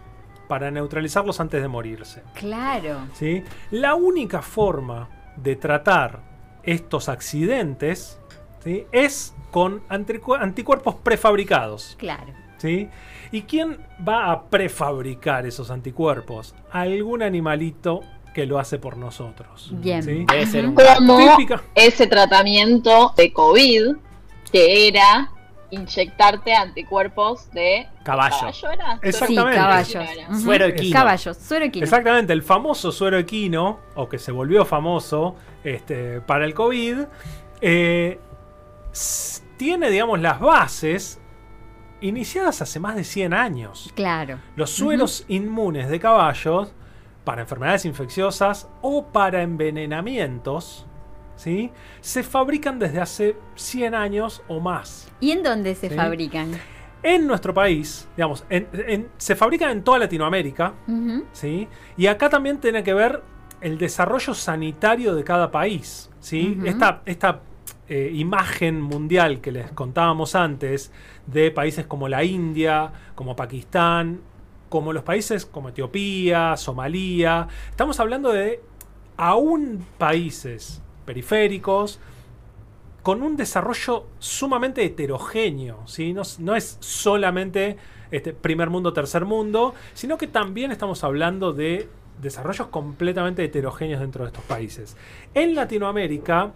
para 0.47 0.71
neutralizarlos 0.71 1.39
antes 1.41 1.61
de 1.61 1.67
morirse. 1.67 2.23
Claro. 2.35 3.07
¿sí? 3.13 3.43
La 3.71 3.95
única 3.95 4.41
forma 4.41 5.09
de 5.35 5.55
tratar 5.57 6.21
estos 6.63 7.09
accidentes 7.09 8.19
¿sí? 8.63 8.85
es 8.93 9.35
con 9.51 9.85
anticu- 9.89 10.37
anticuerpos 10.39 10.95
prefabricados. 10.95 11.95
Claro. 11.99 12.31
¿sí? 12.57 12.87
¿Y 13.33 13.41
quién 13.41 13.79
va 14.07 14.31
a 14.31 14.43
prefabricar 14.45 15.45
esos 15.45 15.69
anticuerpos? 15.71 16.55
Algún 16.71 17.21
animalito 17.23 18.01
que 18.33 18.45
lo 18.45 18.59
hace 18.59 18.79
por 18.79 18.97
nosotros. 18.97 19.69
Bien. 19.73 20.03
¿sí? 20.03 20.25
Debe 20.27 20.45
ser 20.45 20.65
un 20.67 20.75
Como 20.75 21.37
Típica. 21.37 21.63
ese 21.75 22.07
tratamiento 22.07 23.13
de 23.15 23.31
COVID 23.31 23.95
que 24.51 24.87
era 24.87 25.31
inyectarte 25.71 26.53
anticuerpos 26.53 27.49
de 27.51 27.87
Caballo. 28.03 28.35
¿Caballo 28.39 28.71
era? 28.71 28.99
Exactamente. 29.01 29.53
Sí, 29.53 29.57
caballos. 29.57 29.95
Era. 29.95 30.39
Suero 30.39 30.65
equino. 30.65 30.93
Caballos, 30.93 31.37
suero 31.37 31.65
equino. 31.65 31.83
Exactamente, 31.83 32.33
el 32.33 32.43
famoso 32.43 32.91
suero 32.91 33.17
equino, 33.17 33.79
o 33.95 34.07
que 34.07 34.19
se 34.19 34.31
volvió 34.31 34.65
famoso 34.65 35.35
este, 35.63 36.21
para 36.21 36.45
el 36.45 36.53
COVID, 36.53 36.97
eh, 37.61 38.19
tiene, 39.57 39.89
digamos, 39.89 40.19
las 40.19 40.39
bases 40.39 41.19
iniciadas 42.01 42.61
hace 42.61 42.79
más 42.79 42.95
de 42.95 43.03
100 43.03 43.33
años. 43.33 43.91
Claro. 43.95 44.39
Los 44.55 44.69
sueros 44.71 45.25
inmunes 45.27 45.89
de 45.89 45.99
caballos 45.99 46.73
para 47.23 47.41
enfermedades 47.41 47.85
infecciosas 47.85 48.67
o 48.81 49.05
para 49.07 49.41
envenenamientos, 49.41 50.85
¿sí? 51.35 51.71
Se 52.01 52.23
fabrican 52.23 52.79
desde 52.79 52.99
hace 52.99 53.35
100 53.55 53.95
años 53.95 54.43
o 54.47 54.59
más. 54.59 55.09
¿Y 55.19 55.31
en 55.31 55.43
dónde 55.43 55.75
se 55.75 55.89
Sí. 55.89 55.95
fabrican? 55.95 56.51
En 57.01 57.27
nuestro 57.27 57.53
país, 57.53 58.07
digamos, 58.15 58.45
en- 58.49 58.67
en- 58.73 59.09
se 59.17 59.35
fabrican 59.35 59.71
en 59.71 59.83
toda 59.83 59.99
Latinoamérica. 59.99 60.73
¿sí? 61.33 61.67
Y 61.97 62.07
acá 62.07 62.29
también 62.29 62.59
tiene 62.59 62.83
que 62.83 62.93
ver 62.93 63.21
el 63.61 63.77
desarrollo 63.77 64.33
sanitario 64.33 65.15
de 65.15 65.23
cada 65.23 65.51
país, 65.51 66.09
¿sí? 66.19 66.57
Esta 66.65 67.41
eh, 67.89 68.09
imagen 68.13 68.81
mundial 68.81 69.41
que 69.41 69.51
les 69.51 69.69
contábamos 69.73 70.35
antes 70.35 70.91
de 71.27 71.51
países 71.51 71.85
como 71.85 72.07
la 72.07 72.23
India, 72.23 72.91
como 73.13 73.35
Pakistán, 73.35 74.21
como 74.73 74.91
los 74.91 75.03
países 75.03 75.45
como 75.45 75.69
Etiopía, 75.69 76.57
Somalia, 76.57 77.47
estamos 77.69 77.99
hablando 77.99 78.31
de 78.31 78.59
aún 79.17 79.85
países 79.99 80.81
periféricos 81.05 81.99
con 83.03 83.21
un 83.21 83.37
desarrollo 83.37 84.07
sumamente 84.17 84.83
heterogéneo, 84.83 85.85
¿sí? 85.85 86.15
no, 86.39 86.55
es 86.55 86.77
solamente 86.79 87.77
este, 88.09 88.33
primer 88.33 88.71
mundo, 88.71 88.93
tercer 88.93 89.25
mundo, 89.25 89.75
sino 89.93 90.17
que 90.17 90.25
también 90.25 90.71
estamos 90.71 91.03
hablando 91.03 91.53
de 91.53 91.87
desarrollos 92.19 92.65
completamente 92.69 93.43
heterogéneos 93.43 94.01
dentro 94.01 94.23
de 94.23 94.29
estos 94.29 94.43
países. 94.45 94.97
En 95.35 95.53
Latinoamérica 95.53 96.51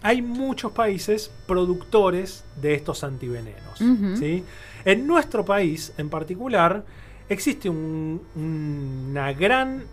hay 0.00 0.22
muchos 0.22 0.72
países 0.72 1.30
productores 1.46 2.42
de 2.62 2.72
estos 2.72 3.04
antivenenos. 3.04 3.78
¿sí? 4.18 4.44
En 4.86 5.06
nuestro 5.06 5.44
país, 5.44 5.92
en 5.98 6.08
particular, 6.08 6.84
existe 7.30 7.70
un- 7.70 8.20
una 8.36 9.32
gran 9.32 9.84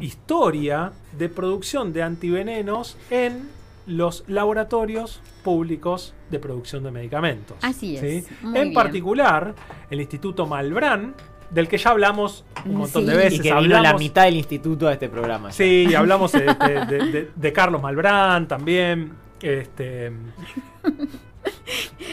historia 0.00 0.92
de 1.18 1.28
producción 1.28 1.92
de 1.92 2.02
antivenenos 2.02 2.96
en 3.10 3.48
los 3.86 4.24
laboratorios 4.28 5.20
públicos 5.44 6.14
de 6.30 6.38
producción 6.38 6.82
de 6.84 6.90
medicamentos. 6.90 7.58
Así 7.62 7.96
es, 7.96 8.00
¿sí? 8.26 8.34
muy 8.42 8.56
En 8.56 8.62
bien. 8.64 8.74
particular, 8.74 9.54
el 9.90 10.00
Instituto 10.00 10.46
Malbrán, 10.46 11.14
del 11.50 11.68
que 11.68 11.76
ya 11.78 11.90
hablamos 11.90 12.44
un 12.64 12.76
montón 12.76 13.04
de 13.06 13.14
veces. 13.14 13.34
Y 13.40 13.42
que 13.42 13.48
vino 13.54 13.60
la 13.60 13.76
hablamos- 13.90 14.00
mitad 14.00 14.24
del 14.24 14.36
instituto 14.36 14.88
a 14.88 14.94
este 14.94 15.08
programa. 15.08 15.50
ya. 15.50 15.54
Sí, 15.54 15.86
y 15.90 15.94
hablamos 15.94 16.32
de, 16.32 16.40
de- 16.46 16.86
de- 16.86 17.12
de- 17.12 17.30
de 17.36 17.52
Carlos 17.52 17.82
Malbrán 17.82 18.48
también. 18.48 19.12
Este, 19.42 20.10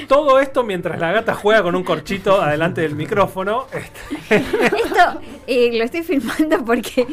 todo 0.07 0.39
esto 0.39 0.63
mientras 0.63 0.99
la 0.99 1.11
gata 1.11 1.33
juega 1.33 1.63
con 1.63 1.75
un 1.75 1.83
corchito 1.83 2.41
adelante 2.41 2.81
del 2.81 2.95
micrófono. 2.95 3.67
Este, 3.73 4.35
Esto 4.35 5.21
eh, 5.47 5.77
lo 5.77 5.83
estoy 5.83 6.03
filmando 6.03 6.63
porque 6.65 7.07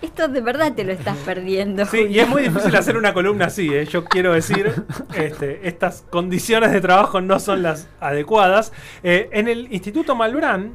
esto 0.00 0.28
de 0.28 0.40
verdad 0.40 0.74
te 0.74 0.84
lo 0.84 0.92
estás 0.92 1.16
perdiendo. 1.18 1.84
sí, 1.86 2.06
y 2.10 2.18
es 2.18 2.28
muy 2.28 2.42
difícil 2.42 2.74
hacer 2.76 2.96
una 2.96 3.12
columna 3.14 3.46
así. 3.46 3.72
¿eh? 3.72 3.86
Yo 3.86 4.04
quiero 4.04 4.32
decir, 4.32 4.72
este, 5.14 5.66
estas 5.66 6.04
condiciones 6.10 6.72
de 6.72 6.80
trabajo 6.80 7.20
no 7.20 7.40
son 7.40 7.62
las 7.62 7.88
adecuadas. 8.00 8.72
Eh, 9.02 9.28
en 9.32 9.48
el 9.48 9.72
Instituto 9.72 10.14
Malbrán, 10.14 10.72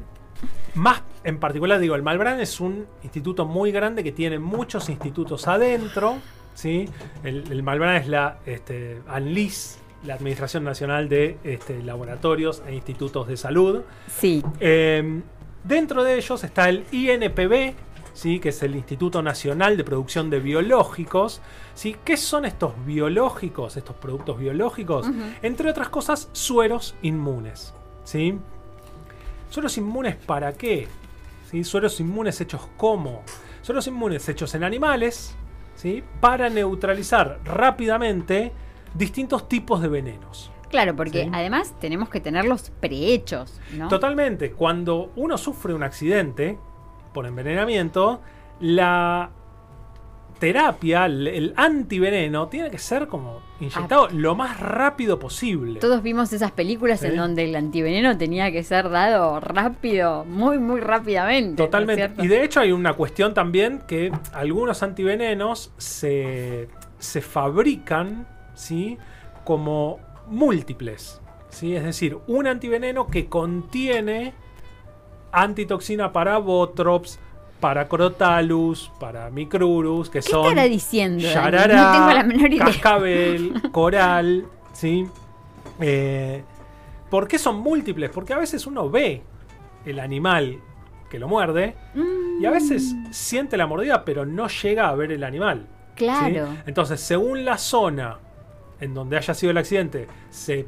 más 0.74 1.02
en 1.24 1.38
particular, 1.38 1.78
digo, 1.80 1.94
el 1.94 2.02
Malbrán 2.02 2.40
es 2.40 2.60
un 2.60 2.86
instituto 3.02 3.44
muy 3.44 3.72
grande 3.72 4.02
que 4.04 4.12
tiene 4.12 4.38
muchos 4.38 4.88
institutos 4.88 5.46
adentro. 5.48 6.18
¿sí? 6.54 6.88
El, 7.22 7.44
el 7.50 7.62
Malbrán 7.62 7.96
es 7.96 8.08
la 8.08 8.38
este, 8.46 9.00
ANLIS, 9.08 9.78
la 10.04 10.14
Administración 10.14 10.64
Nacional 10.64 11.08
de 11.08 11.38
este, 11.44 11.82
Laboratorios 11.82 12.62
e 12.66 12.74
Institutos 12.74 13.26
de 13.26 13.36
Salud. 13.36 13.82
Sí. 14.06 14.42
Eh, 14.60 15.22
dentro 15.64 16.04
de 16.04 16.16
ellos 16.16 16.44
está 16.44 16.68
el 16.68 16.84
INPB, 16.92 17.74
¿sí? 18.14 18.38
que 18.38 18.50
es 18.50 18.62
el 18.62 18.76
Instituto 18.76 19.22
Nacional 19.22 19.76
de 19.76 19.84
Producción 19.84 20.30
de 20.30 20.40
Biológicos. 20.40 21.40
¿sí? 21.74 21.96
¿Qué 22.04 22.16
son 22.16 22.44
estos 22.44 22.72
biológicos, 22.86 23.76
estos 23.76 23.96
productos 23.96 24.38
biológicos? 24.38 25.06
Entre 25.42 25.70
otras 25.70 25.88
cosas, 25.88 26.28
sueros 26.32 26.94
inmunes. 27.02 27.74
¿sí? 28.04 28.38
¿Sueros 29.50 29.76
inmunes 29.78 30.16
para 30.16 30.52
qué? 30.52 30.86
¿Sí? 31.50 31.64
Sueros 31.64 31.98
inmunes 32.00 32.40
hechos 32.40 32.68
cómo? 32.76 33.22
Sueros 33.62 33.86
inmunes 33.86 34.28
hechos 34.28 34.54
en 34.54 34.64
animales 34.64 35.34
¿sí? 35.74 36.04
para 36.20 36.48
neutralizar 36.48 37.40
rápidamente 37.44 38.52
distintos 38.98 39.48
tipos 39.48 39.80
de 39.80 39.88
venenos. 39.88 40.50
Claro, 40.68 40.94
porque 40.94 41.22
Sí. 41.24 41.30
además 41.32 41.74
tenemos 41.80 42.10
que 42.10 42.20
tenerlos 42.20 42.70
prehechos, 42.80 43.58
¿no? 43.72 43.88
Totalmente. 43.88 44.52
Cuando 44.52 45.12
uno 45.16 45.38
sufre 45.38 45.72
un 45.72 45.82
accidente 45.82 46.58
por 47.14 47.24
envenenamiento, 47.26 48.20
la 48.60 49.30
terapia, 50.38 51.06
el, 51.06 51.26
el 51.26 51.54
antiveneno, 51.56 52.48
tiene 52.48 52.70
que 52.70 52.78
ser 52.78 53.08
como 53.08 53.40
inyectado 53.60 54.08
lo 54.10 54.36
más 54.36 54.60
rápido 54.60 55.18
posible. 55.18 55.80
Todos 55.80 56.02
vimos 56.02 56.32
esas 56.32 56.52
películas 56.52 57.02
en 57.02 57.16
donde 57.16 57.44
el 57.44 57.56
antiveneno 57.56 58.16
tenía 58.16 58.52
que 58.52 58.62
ser 58.62 58.88
dado 58.90 59.40
rápido, 59.40 60.24
muy, 60.26 60.58
muy 60.58 60.80
rápidamente. 60.80 61.56
¿no 61.60 61.64
es 61.64 61.70
Totalmente. 61.70 62.22
Y 62.22 62.28
de 62.28 62.44
hecho 62.44 62.60
hay 62.60 62.70
una 62.72 62.92
cuestión 62.92 63.34
también 63.34 63.82
que 63.88 64.12
algunos 64.32 64.82
antivenenos 64.82 65.72
se, 65.76 66.68
se 67.00 67.20
fabrican 67.20 68.28
¿sí? 68.58 68.98
como 69.44 69.98
múltiples. 70.26 71.20
¿sí? 71.48 71.74
Es 71.74 71.84
decir, 71.84 72.18
un 72.26 72.46
antiveneno 72.46 73.06
que 73.06 73.28
contiene 73.28 74.34
antitoxina 75.32 76.12
para 76.12 76.38
Botrops, 76.38 77.18
para 77.60 77.88
Crotalus, 77.88 78.90
para 79.00 79.30
Micrurus, 79.30 80.10
que 80.10 80.18
¿Qué 80.18 80.22
son 80.30 80.46
estará 80.46 80.64
diciendo? 80.64 81.22
Dani? 81.22 81.34
Yarará, 81.34 81.76
no 81.84 81.92
tengo 81.92 82.12
la 82.12 82.22
menor 82.22 82.52
idea. 82.52 82.66
Cascabel, 82.66 83.62
Coral, 83.72 84.46
¿sí? 84.72 85.06
Eh, 85.80 86.42
¿Por 87.10 87.26
qué 87.26 87.38
son 87.38 87.56
múltiples? 87.60 88.10
Porque 88.10 88.32
a 88.32 88.38
veces 88.38 88.66
uno 88.66 88.90
ve 88.90 89.22
el 89.84 89.98
animal 89.98 90.60
que 91.10 91.18
lo 91.18 91.26
muerde 91.26 91.74
Mm, 91.94 92.42
y 92.42 92.46
a 92.46 92.50
veces 92.50 92.94
siente 93.10 93.56
la 93.56 93.66
mordida, 93.66 94.04
pero 94.04 94.26
no 94.26 94.46
llega 94.48 94.88
a 94.88 94.94
ver 94.94 95.10
el 95.12 95.24
animal. 95.24 95.66
¿sí? 95.96 96.04
Claro. 96.04 96.48
Entonces, 96.66 97.00
según 97.00 97.44
la 97.44 97.56
zona 97.58 98.18
en 98.80 98.94
donde 98.94 99.16
haya 99.16 99.34
sido 99.34 99.50
el 99.50 99.58
accidente, 99.58 100.06
se, 100.30 100.66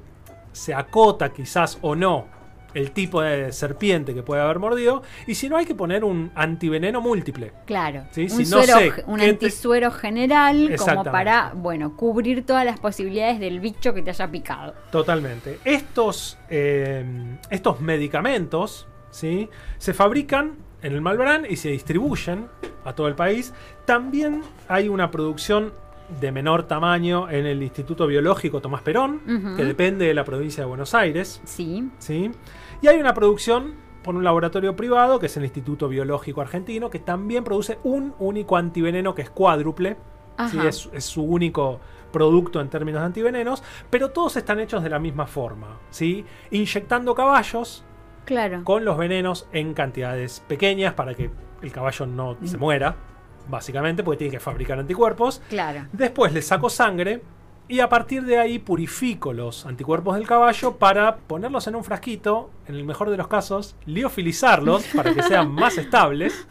se 0.53 0.75
acota 0.75 1.33
quizás 1.33 1.79
o 1.83 1.95
no 1.95 2.27
el 2.73 2.93
tipo 2.93 3.21
de 3.21 3.51
serpiente 3.53 4.15
que 4.15 4.23
puede 4.23 4.43
haber 4.43 4.61
mordido. 4.61 5.03
Y 5.27 5.35
si 5.35 5.49
no, 5.49 5.57
hay 5.57 5.67
que 5.67 5.75
poner 5.75 6.05
un 6.05 6.31
antiveneno 6.37 7.01
múltiple. 7.01 7.51
Claro, 7.67 8.05
Sí, 8.13 8.23
un, 8.23 8.31
si 8.31 8.43
no 8.45 8.63
suero, 8.63 8.79
sé 8.79 9.05
un 9.09 9.19
qué 9.19 9.25
te- 9.25 9.31
antisuero 9.31 9.91
general 9.91 10.77
como 10.79 11.03
para, 11.03 11.51
bueno, 11.57 11.97
cubrir 11.97 12.47
todas 12.47 12.65
las 12.65 12.79
posibilidades 12.79 13.41
del 13.41 13.59
bicho 13.59 13.93
que 13.93 14.03
te 14.03 14.11
haya 14.11 14.31
picado. 14.31 14.75
Totalmente. 14.93 15.59
Estos, 15.65 16.39
eh, 16.49 17.05
estos 17.51 17.81
medicamentos 17.81 18.87
¿sí? 19.11 19.49
se 19.79 19.93
fabrican 19.93 20.53
en 20.83 20.93
el 20.93 21.01
Malbrán 21.01 21.47
y 21.51 21.57
se 21.57 21.71
distribuyen 21.71 22.47
a 22.85 22.95
todo 22.95 23.09
el 23.09 23.17
país. 23.17 23.53
También 23.85 24.43
hay 24.69 24.89
una 24.89 25.11
producción 25.11 25.73
de 26.21 26.33
menor 26.33 26.65
tamaño 26.65 27.29
en 27.31 27.47
el 27.47 27.63
Instituto 27.63 28.07
Biológico 28.07 28.61
Tomás 28.61 28.83
Perón, 28.83 29.21
que 29.57 29.65
depende 29.65 30.07
de 30.07 30.15
la 30.15 30.25
provincia 30.25 30.63
de 30.63 30.69
Buenos 30.69 30.95
Aires. 30.95 31.41
Sí, 31.45 31.89
¿sí? 31.99 32.31
Y 32.83 32.89
hay 32.89 32.99
una 32.99 33.15
producción 33.15 33.75
por 34.03 34.15
un 34.15 34.25
laboratorio 34.25 34.75
privado, 34.77 35.19
que 35.19 35.27
es 35.27 35.37
el 35.37 35.45
Instituto 35.45 35.89
Biológico 35.89 36.41
Argentino, 36.41 36.91
que 36.91 36.99
también 36.99 37.45
produce 37.45 37.79
un 37.85 38.15
único 38.19 38.57
antiveneno 38.57 39.15
que 39.15 39.23
es 39.23 39.31
cuádruple. 39.31 39.97
¿sí? 40.51 40.59
Es, 40.67 40.89
es 40.95 41.05
su 41.05 41.23
único 41.23 41.81
producto 42.11 42.61
en 42.61 42.69
términos 42.69 43.03
de 43.03 43.07
antivenenos, 43.07 43.63
pero 43.89 44.11
todos 44.11 44.37
están 44.37 44.61
hechos 44.61 44.83
de 44.83 44.91
la 44.91 44.99
misma 44.99 45.27
forma, 45.27 45.79
¿sí? 45.91 46.25
inyectando 46.51 47.15
caballos 47.15 47.85
claro. 48.25 48.65
con 48.65 48.85
los 48.85 48.97
venenos 48.99 49.49
en 49.53 49.75
cantidades 49.75 50.41
pequeñas 50.47 50.95
para 50.95 51.15
que 51.15 51.31
el 51.63 51.73
caballo 51.73 52.07
no 52.07 52.37
se 52.45 52.57
muera, 52.57 52.97
básicamente, 53.51 54.03
porque 54.03 54.19
tiene 54.19 54.33
que 54.33 54.41
fabricar 54.41 54.79
anticuerpos. 54.79 55.43
Claro. 55.49 55.87
Después 55.93 56.33
le 56.33 56.43
saco 56.43 56.71
sangre 56.71 57.23
y 57.69 57.81
a 57.81 57.89
partir 57.89 58.25
de 58.25 58.37
ahí 58.39 58.59
purifico 58.59 59.33
los 59.33 59.65
anticuerpos 59.65 60.17
del 60.17 60.27
caballo 60.27 60.77
para 60.77 61.17
ponerlos 61.19 61.67
en 61.69 61.77
un 61.77 61.85
frasquito, 61.85 62.51
en 62.67 62.75
el 62.75 62.85
mejor 62.85 63.11
de 63.11 63.17
los 63.17 63.29
casos, 63.29 63.77
liofilizarlos 63.87 64.85
para 64.97 65.15
que 65.15 65.23
sean 65.23 65.53
más 65.53 65.79
estables 65.79 66.47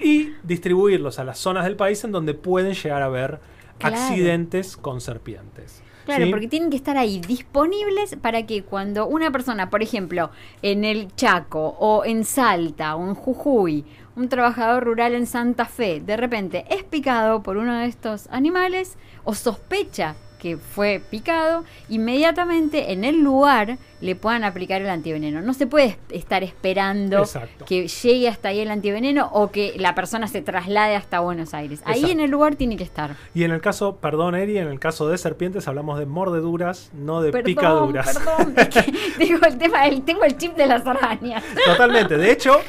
y 0.00 0.30
distribuirlos 0.42 1.18
a 1.18 1.24
las 1.24 1.38
zonas 1.38 1.64
del 1.64 1.76
país 1.76 2.02
en 2.04 2.12
donde 2.12 2.34
pueden 2.34 2.74
llegar 2.74 3.02
a 3.02 3.06
haber 3.06 3.40
Claro. 3.78 3.96
accidentes 3.96 4.76
con 4.76 5.00
serpientes. 5.00 5.82
Claro, 6.04 6.24
¿sí? 6.26 6.30
porque 6.30 6.46
tienen 6.48 6.70
que 6.70 6.76
estar 6.76 6.96
ahí 6.96 7.20
disponibles 7.20 8.16
para 8.16 8.46
que 8.46 8.62
cuando 8.62 9.06
una 9.06 9.30
persona, 9.30 9.70
por 9.70 9.82
ejemplo, 9.82 10.30
en 10.62 10.84
el 10.84 11.14
Chaco 11.16 11.76
o 11.78 12.04
en 12.04 12.24
Salta 12.24 12.94
o 12.96 13.06
en 13.08 13.14
Jujuy, 13.14 13.84
un 14.16 14.28
trabajador 14.28 14.84
rural 14.84 15.14
en 15.14 15.26
Santa 15.26 15.64
Fe, 15.64 16.00
de 16.04 16.16
repente 16.16 16.64
es 16.70 16.82
picado 16.84 17.42
por 17.42 17.56
uno 17.56 17.78
de 17.78 17.86
estos 17.86 18.26
animales 18.30 18.96
o 19.24 19.34
sospecha 19.34 20.14
que 20.38 20.56
fue 20.56 21.00
picado, 21.08 21.62
inmediatamente 21.88 22.92
en 22.92 23.04
el 23.04 23.20
lugar 23.22 23.78
le 24.00 24.16
puedan 24.16 24.42
aplicar 24.42 24.82
el 24.82 24.88
antiveneno. 24.90 25.40
No 25.40 25.54
se 25.54 25.68
puede 25.68 25.96
estar 26.10 26.42
esperando 26.42 27.18
Exacto. 27.20 27.64
que 27.64 27.86
llegue 27.86 28.28
hasta 28.28 28.48
ahí 28.48 28.58
el 28.58 28.72
antiveneno 28.72 29.28
o 29.32 29.52
que 29.52 29.74
la 29.76 29.94
persona 29.94 30.26
se 30.26 30.42
traslade 30.42 30.96
hasta 30.96 31.20
Buenos 31.20 31.54
Aires. 31.54 31.80
Ahí 31.84 32.00
Exacto. 32.00 32.12
en 32.12 32.20
el 32.20 32.30
lugar 32.32 32.56
tiene 32.56 32.76
que 32.76 32.82
estar. 32.82 33.14
Y 33.34 33.44
en 33.44 33.52
el 33.52 33.60
caso, 33.60 33.96
perdón 33.98 34.34
Eri, 34.34 34.58
en 34.58 34.66
el 34.66 34.80
caso 34.80 35.08
de 35.08 35.16
serpientes 35.16 35.68
hablamos 35.68 35.96
de 36.00 36.06
mordeduras, 36.06 36.90
no 36.92 37.22
de 37.22 37.30
Perdón, 37.30 37.44
picaduras. 37.44 38.18
perdón, 38.18 38.54
es 38.56 38.68
que 38.68 38.92
tengo 39.26 39.46
el 39.46 39.58
tema, 39.58 39.86
el- 39.86 40.02
tengo 40.02 40.24
el 40.24 40.36
chip 40.36 40.56
de 40.56 40.66
las 40.66 40.84
arañas. 40.84 41.44
Totalmente. 41.64 42.16
De 42.18 42.32
hecho, 42.32 42.60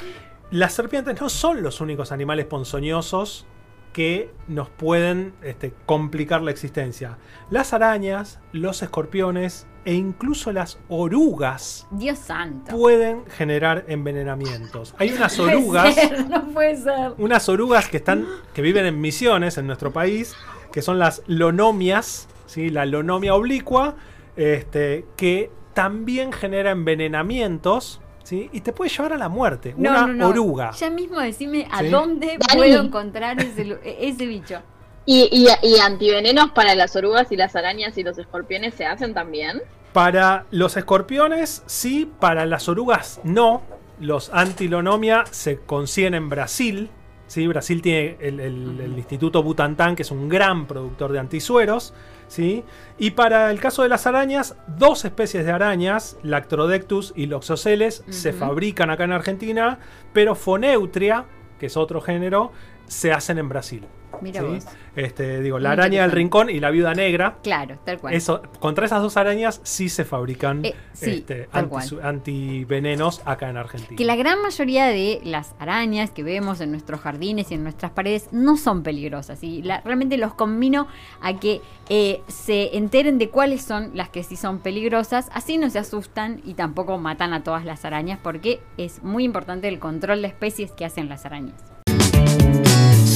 las 0.54 0.74
serpientes 0.74 1.20
no 1.20 1.30
son 1.30 1.63
los 1.63 1.82
únicos 1.82 2.12
animales 2.12 2.46
ponzoñosos 2.46 3.48
que 3.92 4.32
nos 4.48 4.70
pueden 4.70 5.34
este, 5.42 5.74
complicar 5.88 6.44
la 6.44 6.52
existencia. 6.52 7.18
Las 7.50 7.74
arañas, 7.74 8.39
los 8.52 8.84
escorpiones 8.84 9.66
e 9.86 9.96
incluso 9.96 10.52
las 10.52 10.78
orugas 10.89 11.88
Dios 11.92 12.20
santo. 12.20 12.72
pueden 12.78 13.26
generar 13.26 13.86
envenenamientos. 13.88 14.94
Hay 15.00 15.12
unas 15.18 15.36
No 15.39 15.44
puede 15.46 15.56
orugas, 15.58 15.96
ser, 15.96 16.30
no 16.30 16.46
puede 16.50 16.78
ser. 16.78 17.13
unas 17.18 17.50
orugas 17.50 17.88
que 17.89 17.98
están, 17.98 18.28
que 18.54 18.62
viven 18.62 18.86
en 18.86 19.02
misiones 19.02 19.58
en 19.58 19.66
nuestro 19.66 19.92
país, 19.92 20.36
que 20.72 20.84
son 20.84 21.00
las 21.00 21.24
lonomias, 21.26 22.28
¿sí? 22.46 22.70
la 22.70 22.86
lonomia 22.86 23.34
oblicua, 23.34 23.96
este, 24.36 25.06
que 25.18 25.50
también 25.74 26.32
genera 26.32 26.70
envenenamientos, 26.70 28.02
¿sí? 28.23 28.49
y 28.51 28.62
te 28.62 28.73
puede 28.73 28.89
llevar 28.89 29.13
a 29.13 29.17
la 29.17 29.29
muerte. 29.29 29.73
No, 29.77 29.91
una 29.91 30.07
no, 30.07 30.13
no. 30.13 30.27
oruga. 30.29 30.71
Ya 30.71 30.89
mismo 30.89 31.19
decime 31.19 31.67
a 31.71 31.79
Sí. 31.79 31.88
dónde 31.89 32.38
Dani. 32.39 32.55
puedo 32.55 32.81
encontrar 32.81 33.39
ese, 33.41 33.65
lu- 33.65 33.77
ese 33.83 34.25
bicho. 34.25 34.59
¿Y, 35.05 35.27
y, 35.31 35.47
y 35.67 35.79
antivenenos 35.79 36.51
para 36.51 36.75
las 36.75 36.95
orugas 36.95 37.31
y 37.31 37.36
las 37.36 37.55
arañas 37.57 37.97
y 37.97 38.03
los 38.03 38.17
escorpiones 38.17 38.73
se 38.75 38.86
hacen 38.86 39.13
también? 39.13 39.62
Para 39.91 40.45
los 40.49 40.77
escorpiones, 40.77 41.62
sí, 41.65 42.09
para 42.19 42.45
las 42.45 42.67
orugas, 42.69 43.19
no. 43.23 43.62
Los 43.99 44.31
antilonomia 44.33 45.25
se 45.29 45.59
consiguen 45.59 46.13
en 46.15 46.29
Brasil. 46.29 46.89
¿Sí? 47.34 47.48
Brasil 47.48 47.82
tiene 47.82 48.17
el, 48.19 48.39
el- 48.39 48.80
el 48.80 48.98
Instituto 48.98 49.41
Butantan, 49.41 49.96
que 49.96 50.04
es 50.04 50.12
un 50.12 50.30
gran 50.30 50.67
productor 50.67 51.12
de 51.12 51.19
antisueros. 51.19 51.93
¿sí? 52.28 52.63
Y 53.00 53.12
para 53.12 53.50
el 53.52 53.60
caso 53.60 53.82
de 53.84 53.89
las 53.89 54.06
arañas, 54.08 54.56
dos 54.78 55.04
especies 55.06 55.43
de 55.46 55.52
arañas, 55.52 56.17
Lactrodectus 56.24 57.12
y 57.15 57.26
Loxoceles, 57.26 58.04
se 58.10 58.34
fabrican 58.34 58.89
acá 58.91 59.04
en 59.06 59.12
Argentina, 59.13 59.80
pero 60.13 60.36
Foneutria, 60.36 61.26
que 61.60 61.65
es 61.65 61.76
otro 61.78 62.02
género, 62.02 62.52
se 62.88 63.12
hacen 63.12 63.38
en 63.39 63.50
Brasil. 63.50 63.84
Mira 64.21 64.41
¿sí? 64.41 64.47
vos. 64.47 64.65
Este, 64.95 65.41
digo, 65.41 65.60
la 65.60 65.69
Muy 65.69 65.73
araña 65.73 66.02
del 66.04 66.12
rincón 66.12 66.49
y 66.49 66.60
la 66.60 66.69
viuda 66.69 66.93
negra 66.93 67.38
Claro, 67.43 67.78
tal 67.84 67.99
cual. 67.99 68.13
eso, 68.13 68.41
contra 68.60 68.86
esas 68.86 69.02
dos 69.02 69.17
arañas 69.17 69.60
sí 69.63 69.89
se 69.89 70.06
fabrican 70.06 70.63
Eh, 70.65 70.76
sí, 70.93 71.12
este, 71.12 71.49
anti- 71.52 71.97
antivenenos 72.02 73.21
acá 73.26 73.49
en 73.49 73.58
Argentina. 73.58 73.97
Que 73.97 74.06
la 74.06 74.15
gran 74.15 74.41
mayoría 74.41 74.86
de 74.86 75.19
las 75.23 75.56
arañas 75.60 76.12
que 76.12 76.23
vemos 76.23 76.62
en 76.62 76.71
nuestros 76.71 76.99
jardines 77.02 77.52
y 77.52 77.56
en 77.56 77.63
nuestras 77.63 77.91
paredes 77.91 78.30
no 78.32 78.58
son 78.58 78.84
peligrosas. 78.84 79.43
Y 79.43 79.62
la- 79.62 79.82
realmente 79.82 80.17
los 80.17 80.34
convino 80.34 80.88
a 81.21 81.39
que 81.39 81.62
eh, 81.89 82.21
se 82.28 82.78
enteren 82.78 83.17
de 83.17 83.30
cuáles 83.30 83.62
son 83.63 83.91
las 83.93 84.10
que 84.10 84.23
sí 84.23 84.36
son 84.36 84.60
peligrosas. 84.60 85.30
Así 85.34 85.58
no 85.58 85.69
se 85.69 85.80
asustan 85.80 86.41
y 86.45 86.54
tampoco 86.54 86.97
matan 86.97 87.34
a 87.34 87.43
todas 87.43 87.65
las 87.65 87.84
arañas 87.86 88.19
porque 88.21 88.60
es 88.78 89.04
muy 89.04 89.23
importante 89.23 89.67
el 89.67 89.80
control 89.80 90.21
de 90.21 90.28
especies 90.30 90.71
que 90.71 90.86
hacen 90.86 91.10
las 91.10 91.26
arañas 91.26 91.56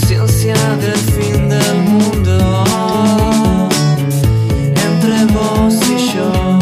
conciencia 0.07 0.55
del 0.77 0.95
fin 0.95 1.49
del 1.49 1.75
mundo 1.83 2.63
entre 4.73 5.25
vos 5.33 5.75
y 5.89 6.15
yo. 6.15 6.57